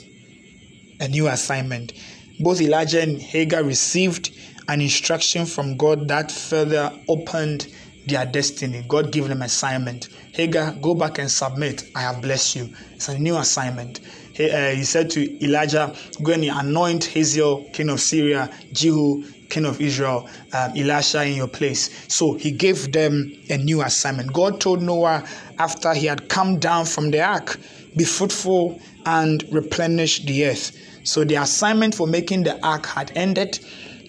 [1.00, 1.92] A new assignment.
[2.40, 4.30] Both Elijah and Hagar received
[4.68, 7.66] an instruction from God that further opened
[8.06, 8.84] their destiny.
[8.88, 10.08] God gave them assignment.
[10.32, 11.88] Hagar, go back and submit.
[11.94, 12.74] I have blessed you.
[12.94, 14.00] It's a new assignment.
[14.32, 19.66] He, uh, he said to Elijah, Go and anoint Hazael, king of Syria, Jehu, king
[19.66, 22.06] of Israel, um, Elisha in your place.
[22.08, 24.32] So he gave them a new assignment.
[24.32, 25.24] God told Noah
[25.58, 27.58] after he had come down from the ark,
[27.96, 30.76] Be fruitful and replenish the earth.
[31.04, 33.60] So the assignment for making the ark had ended,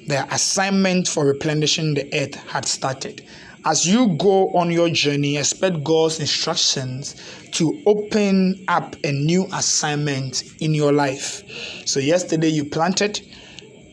[0.07, 3.25] the assignment for replenishing the earth had started.
[3.65, 7.15] As you go on your journey, expect God's instructions
[7.53, 11.43] to open up a new assignment in your life.
[11.85, 13.21] So, yesterday you planted,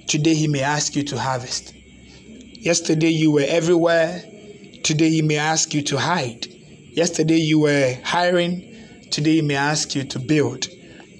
[0.09, 1.73] today He may ask you to harvest.
[1.77, 4.25] Yesterday you were everywhere,
[4.83, 6.49] today He may ask you to hide.
[6.49, 8.75] Yesterday you were hiring,
[9.13, 10.67] today He may ask you to build.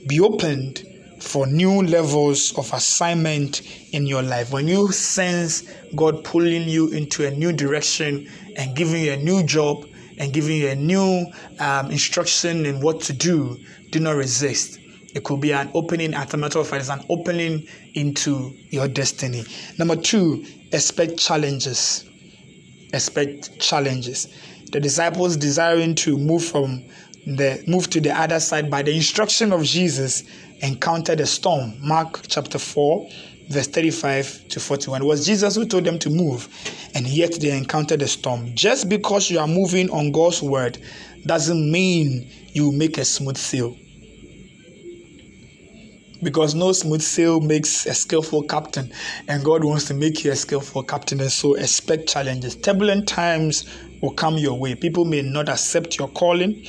[0.09, 0.85] Be opened
[1.21, 4.53] for new levels of assignment in your life.
[4.53, 9.43] When you sense God pulling you into a new direction and giving you a new
[9.43, 9.87] job
[10.19, 11.27] and giving you a new
[11.59, 13.59] um, instruction in what to do,
[13.91, 14.79] do not resist.
[15.15, 18.87] It could be an opening, as a matter of fact, it's an opening into your
[18.87, 19.45] destiny.
[19.79, 22.09] Number two, expect challenges.
[22.93, 24.29] Expect challenges.
[24.73, 26.85] The disciples desiring to move from
[27.27, 30.25] the move to the other side by the instruction of Jesus
[30.63, 31.75] encountered a storm.
[31.81, 33.09] Mark chapter 4,
[33.49, 35.03] verse 35 to 41.
[35.03, 36.49] It was Jesus who told them to move,
[36.95, 38.55] and yet they encountered a storm.
[38.55, 40.79] Just because you are moving on God's word
[41.27, 43.77] doesn't mean you make a smooth sail.
[46.23, 48.93] Because no smooth sail makes a skillful captain,
[49.27, 52.57] and God wants to make you a skillful captain, and so expect challenges.
[52.57, 53.65] Turbulent times
[54.03, 54.75] will come your way.
[54.75, 56.67] People may not accept your calling,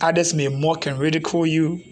[0.00, 1.82] others may mock and ridicule you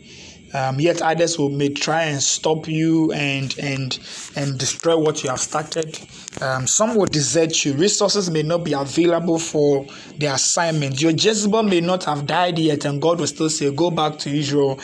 [0.54, 3.98] um, yet others will may try and stop you and and
[4.36, 5.98] and destroy what you have started.
[6.40, 7.74] Um, some will desert you.
[7.74, 9.86] Resources may not be available for
[10.18, 11.00] the assignment.
[11.02, 14.30] Your Jezebel may not have died yet, and God will still say, "Go back to
[14.30, 14.78] Israel."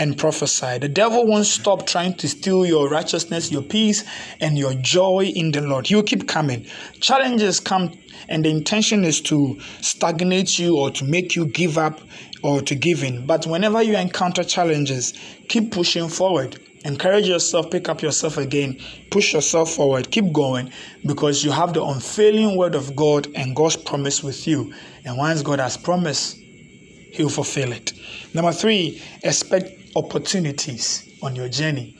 [0.00, 0.78] And prophesy.
[0.78, 4.04] The devil won't stop trying to steal your righteousness, your peace,
[4.40, 5.90] and your joy in the Lord.
[5.90, 6.66] Will keep coming.
[7.00, 12.00] Challenges come, and the intention is to stagnate you or to make you give up
[12.42, 13.26] or to give in.
[13.26, 15.14] But whenever you encounter challenges,
[15.48, 16.58] keep pushing forward.
[16.84, 18.78] Encourage yourself, pick up yourself again,
[19.10, 20.70] push yourself forward, keep going
[21.04, 24.72] because you have the unfailing word of God and God's promise with you.
[25.04, 27.92] And once God has promised, He will fulfill it.
[28.32, 31.96] Number three, expect opportunities on your journey.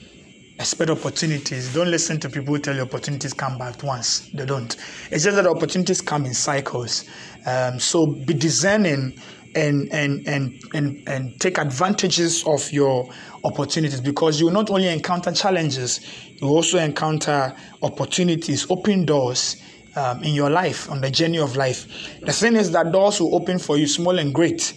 [0.59, 1.73] Expect opportunities.
[1.73, 4.29] Don't listen to people who tell you opportunities come back once.
[4.33, 4.75] They don't.
[5.09, 7.05] It's just that opportunities come in cycles.
[7.45, 9.21] Um, so be discerning
[9.55, 13.09] and and and and and take advantages of your
[13.43, 16.01] opportunities because you will not only encounter challenges
[16.35, 19.61] you also encounter opportunities open doors
[19.95, 21.87] um, in your life on the journey of life.
[22.21, 24.73] The thing is that doors will open for you small and great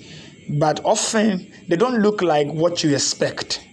[0.49, 3.66] but often they don't look like what you expect.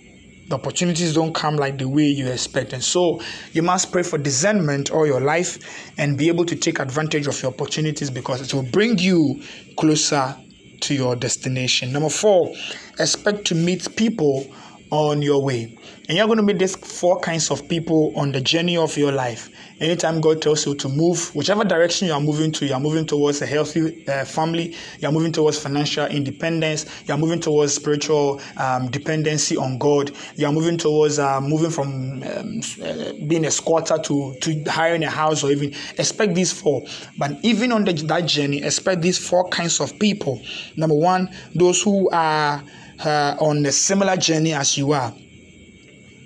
[0.50, 3.22] The opportunities don't come like the way you expect and so
[3.54, 5.60] you must pray for discernment all your life
[5.98, 9.44] and be able to take advantage of your opportunities because it will bring you
[9.78, 10.36] closer
[10.82, 11.92] to your destination.
[11.92, 12.54] Number four,
[13.00, 14.48] expect to meet people
[14.92, 15.78] on your way.
[16.08, 19.12] And you're going to meet these four kinds of people on the journey of your
[19.12, 19.50] life.
[19.80, 23.06] Anytime God tells you to move, whichever direction you are moving to, you are moving
[23.06, 27.76] towards a healthy uh, family, you are moving towards financial independence, you are moving towards
[27.76, 33.46] spiritual um, dependency on God, you are moving towards uh, moving from um, uh, being
[33.46, 36.82] a squatter to, to hiring a house or even expect these four.
[37.18, 40.42] But even on the, that journey, expect these four kinds of people.
[40.76, 42.64] Number one, those who are
[43.04, 45.14] uh, on a similar journey as you are.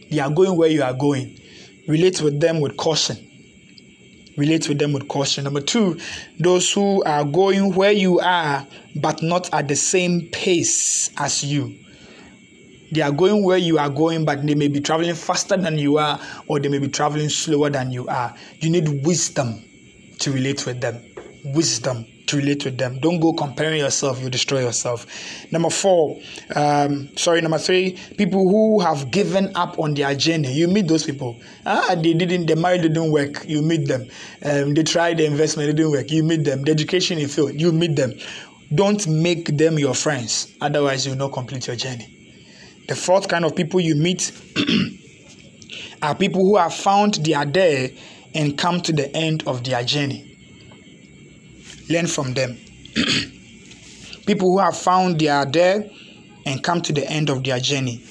[0.09, 1.39] They are going where you are going.
[1.87, 3.17] Relate with them with caution.
[4.37, 5.43] Relate with them with caution.
[5.43, 5.99] Number two,
[6.39, 11.77] those who are going where you are, but not at the same pace as you.
[12.91, 15.97] They are going where you are going, but they may be traveling faster than you
[15.97, 18.35] are, or they may be traveling slower than you are.
[18.59, 19.63] You need wisdom
[20.19, 21.01] to relate with them.
[21.43, 22.99] Wisdom to relate with them.
[22.99, 25.05] Don't go comparing yourself, you destroy yourself.
[25.51, 26.19] Number four,
[26.55, 30.51] um, sorry, number three, people who have given up on their journey.
[30.51, 31.39] You meet those people.
[31.65, 33.45] Ah, they didn't, the marriage didn't work.
[33.47, 34.07] You meet them.
[34.43, 36.11] Um, they tried the investment, it didn't work.
[36.11, 36.63] You meet them.
[36.63, 37.59] The education failed.
[37.59, 38.13] You meet them.
[38.73, 40.51] Don't make them your friends.
[40.59, 42.09] Otherwise, you will not complete your journey.
[42.87, 44.31] The fourth kind of people you meet
[46.01, 47.91] are people who have found they are there
[48.35, 50.32] and come to the end of their journey
[51.89, 52.57] learn from them.
[54.25, 55.89] People who have found they are there
[56.45, 58.01] and come to the end of their journey,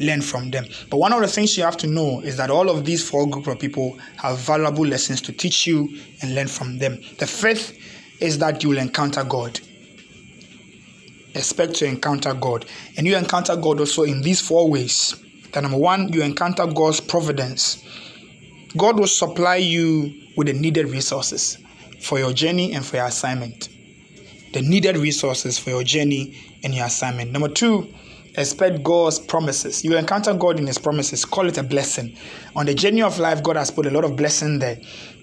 [0.00, 0.64] learn from them.
[0.90, 3.28] But one of the things you have to know is that all of these four
[3.28, 7.00] group of people have valuable lessons to teach you and learn from them.
[7.18, 7.76] The fifth
[8.20, 9.60] is that you will encounter God.
[11.34, 12.64] Expect to encounter God.
[12.96, 15.22] And you encounter God also in these four ways.
[15.54, 17.82] Number one, you encounter God's providence.
[18.76, 21.58] God will supply you with the needed resources
[22.00, 23.68] for your journey and for your assignment.
[24.52, 27.32] The needed resources for your journey and your assignment.
[27.32, 27.92] Number two,
[28.36, 29.84] expect God's promises.
[29.84, 31.24] You encounter God in His promises.
[31.24, 32.16] Call it a blessing.
[32.54, 34.78] On the journey of life, God has put a lot of blessing there.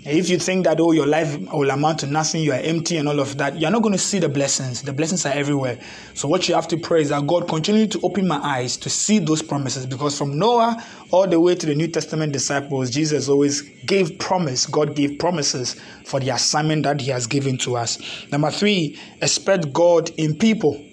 [0.05, 3.07] If you think that, oh, your life will amount to nothing, you are empty and
[3.07, 4.81] all of that, you're not going to see the blessings.
[4.81, 5.79] The blessings are everywhere.
[6.13, 8.89] So, what you have to pray is that God continue to open my eyes to
[8.89, 13.29] see those promises because from Noah all the way to the New Testament disciples, Jesus
[13.29, 14.65] always gave promise.
[14.65, 17.97] God gave promises for the assignment that He has given to us.
[18.29, 20.83] Number three, expect God in people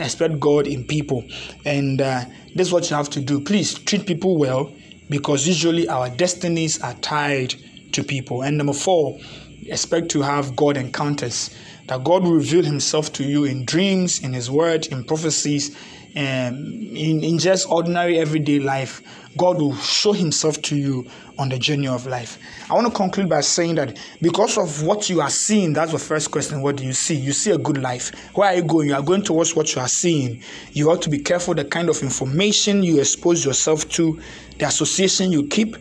[0.00, 1.24] expect God in people.
[1.64, 2.24] And uh,
[2.54, 3.40] this is what you have to do.
[3.40, 4.72] Please treat people well
[5.08, 7.54] because usually our destinies are tied
[7.94, 8.42] to people.
[8.42, 9.18] And number four,
[9.66, 11.50] expect to have God encounters.
[11.86, 15.76] That God will reveal Himself to you in dreams, in His word, in prophecies,
[16.16, 16.54] um,
[16.94, 19.02] in, in just ordinary everyday life.
[19.36, 21.06] God will show Himself to you
[21.38, 22.38] on the journey of life.
[22.70, 25.98] I want to conclude by saying that because of what you are seeing, that's the
[25.98, 26.62] first question.
[26.62, 27.16] What do you see?
[27.16, 28.12] You see a good life.
[28.34, 28.88] Where are you going?
[28.88, 30.40] You are going towards what you are seeing.
[30.72, 34.20] You ought to be careful the kind of information you expose yourself to,
[34.58, 35.76] the association you keep,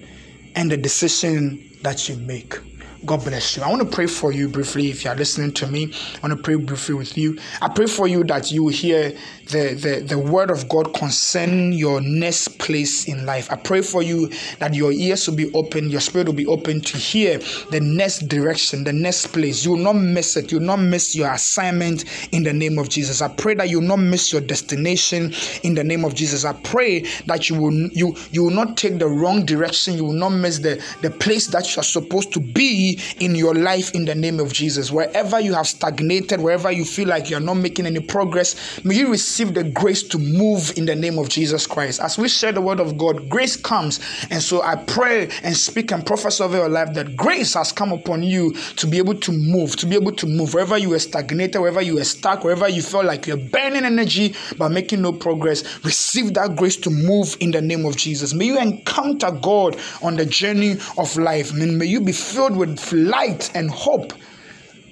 [0.56, 2.72] and the decision that you make.
[3.05, 3.63] God bless you.
[3.63, 5.91] I want to pray for you briefly if you are listening to me.
[6.15, 7.38] I want to pray briefly with you.
[7.61, 9.11] I pray for you that you will hear
[9.49, 13.51] the, the, the word of God concerning your next place in life.
[13.51, 16.80] I pray for you that your ears will be open, your spirit will be open
[16.80, 17.39] to hear
[17.71, 19.65] the next direction, the next place.
[19.65, 20.51] You will not miss it.
[20.51, 23.21] You will not miss your assignment in the name of Jesus.
[23.21, 26.45] I pray that you will not miss your destination in the name of Jesus.
[26.45, 29.95] I pray that you will you you will not take the wrong direction.
[29.95, 33.53] You will not miss the, the place that you are supposed to be in your
[33.53, 34.91] life in the name of Jesus.
[34.91, 39.11] Wherever you have stagnated, wherever you feel like you're not making any progress, may you
[39.11, 41.99] receive the grace to move in the name of Jesus Christ.
[42.02, 43.99] As we share the word of God, grace comes.
[44.30, 47.91] And so I pray and speak and prophesy over your life that grace has come
[47.91, 50.99] upon you to be able to move, to be able to move wherever you are
[50.99, 55.14] stagnated, wherever you are stuck, wherever you feel like you're burning energy but making no
[55.14, 55.84] progress.
[55.84, 58.34] Receive that grace to move in the name of Jesus.
[58.34, 61.53] May you encounter God on the journey of life.
[61.53, 64.14] May you be filled with light and hope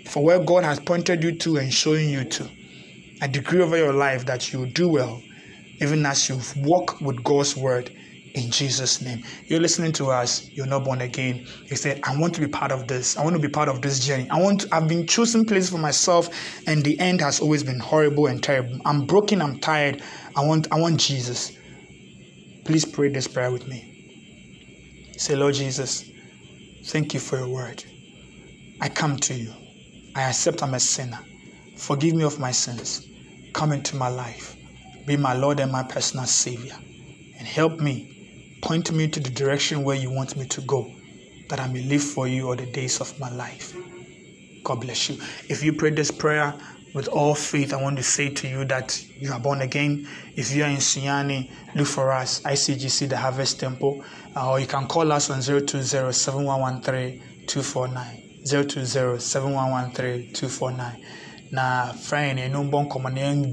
[0.08, 2.50] for where God has pointed you to and showing you to.
[3.22, 5.22] I decree over your life that you do well,
[5.80, 7.92] even as you walk with God's word
[8.34, 9.24] in Jesus' name.
[9.46, 11.46] You're listening to us, you're not born again.
[11.66, 13.18] He said, I want to be part of this.
[13.18, 14.28] I want to be part of this journey.
[14.30, 16.30] I want to, I've been choosing places for myself,
[16.68, 18.80] and the end has always been horrible and terrible.
[18.86, 20.02] I'm broken, I'm tired.
[20.36, 21.58] I want I want Jesus.
[22.64, 23.88] Please pray this prayer with me.
[25.18, 26.11] Say, Lord Jesus,
[26.84, 27.84] thank you for your word.
[28.80, 29.54] I come to you.
[30.16, 31.20] I accept I'm a sinner.
[31.78, 33.08] Forgive me of my sins.
[33.54, 34.56] Come into my life.
[35.06, 36.76] Be my Lord and my personal Savior.
[37.38, 38.60] And help me.
[38.62, 40.92] Point me to the direction where you want me to go,
[41.50, 43.76] that I may live for you all the days of my life.
[44.64, 45.20] God bless you.
[45.50, 46.54] If you prayed this prayer,
[46.94, 50.08] with all faith, I want to say to you that you are born again.
[50.36, 54.04] If you are in Sunyani, look for us, ICGC, the Harvest Temple,
[54.36, 58.22] or you can call us on 020 7113 249.
[58.46, 61.06] 020 7113 249.
[61.52, 62.88] Now, friend, you know, bon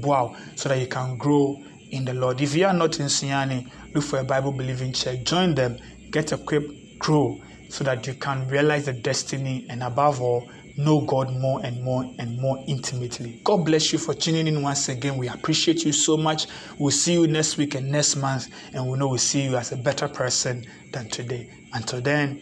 [0.01, 1.61] wow, so that you can grow
[1.91, 2.39] in the Lord.
[2.39, 5.23] If you are not in Sunyani, look for a Bible believing church.
[5.23, 5.77] Join them,
[6.11, 10.49] get equipped, grow, so that you can realize the destiny and above all,
[10.79, 13.39] know God more and more and more intimately.
[13.43, 15.17] God bless you for tuning in once again.
[15.17, 16.47] We appreciate you so much.
[16.77, 19.71] We'll see you next week and next month, and we know we'll see you as
[19.71, 21.49] a better person than today.
[21.73, 22.41] Until then,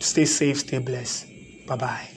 [0.00, 1.26] stay safe, stay blessed.
[1.66, 2.08] Bye bye.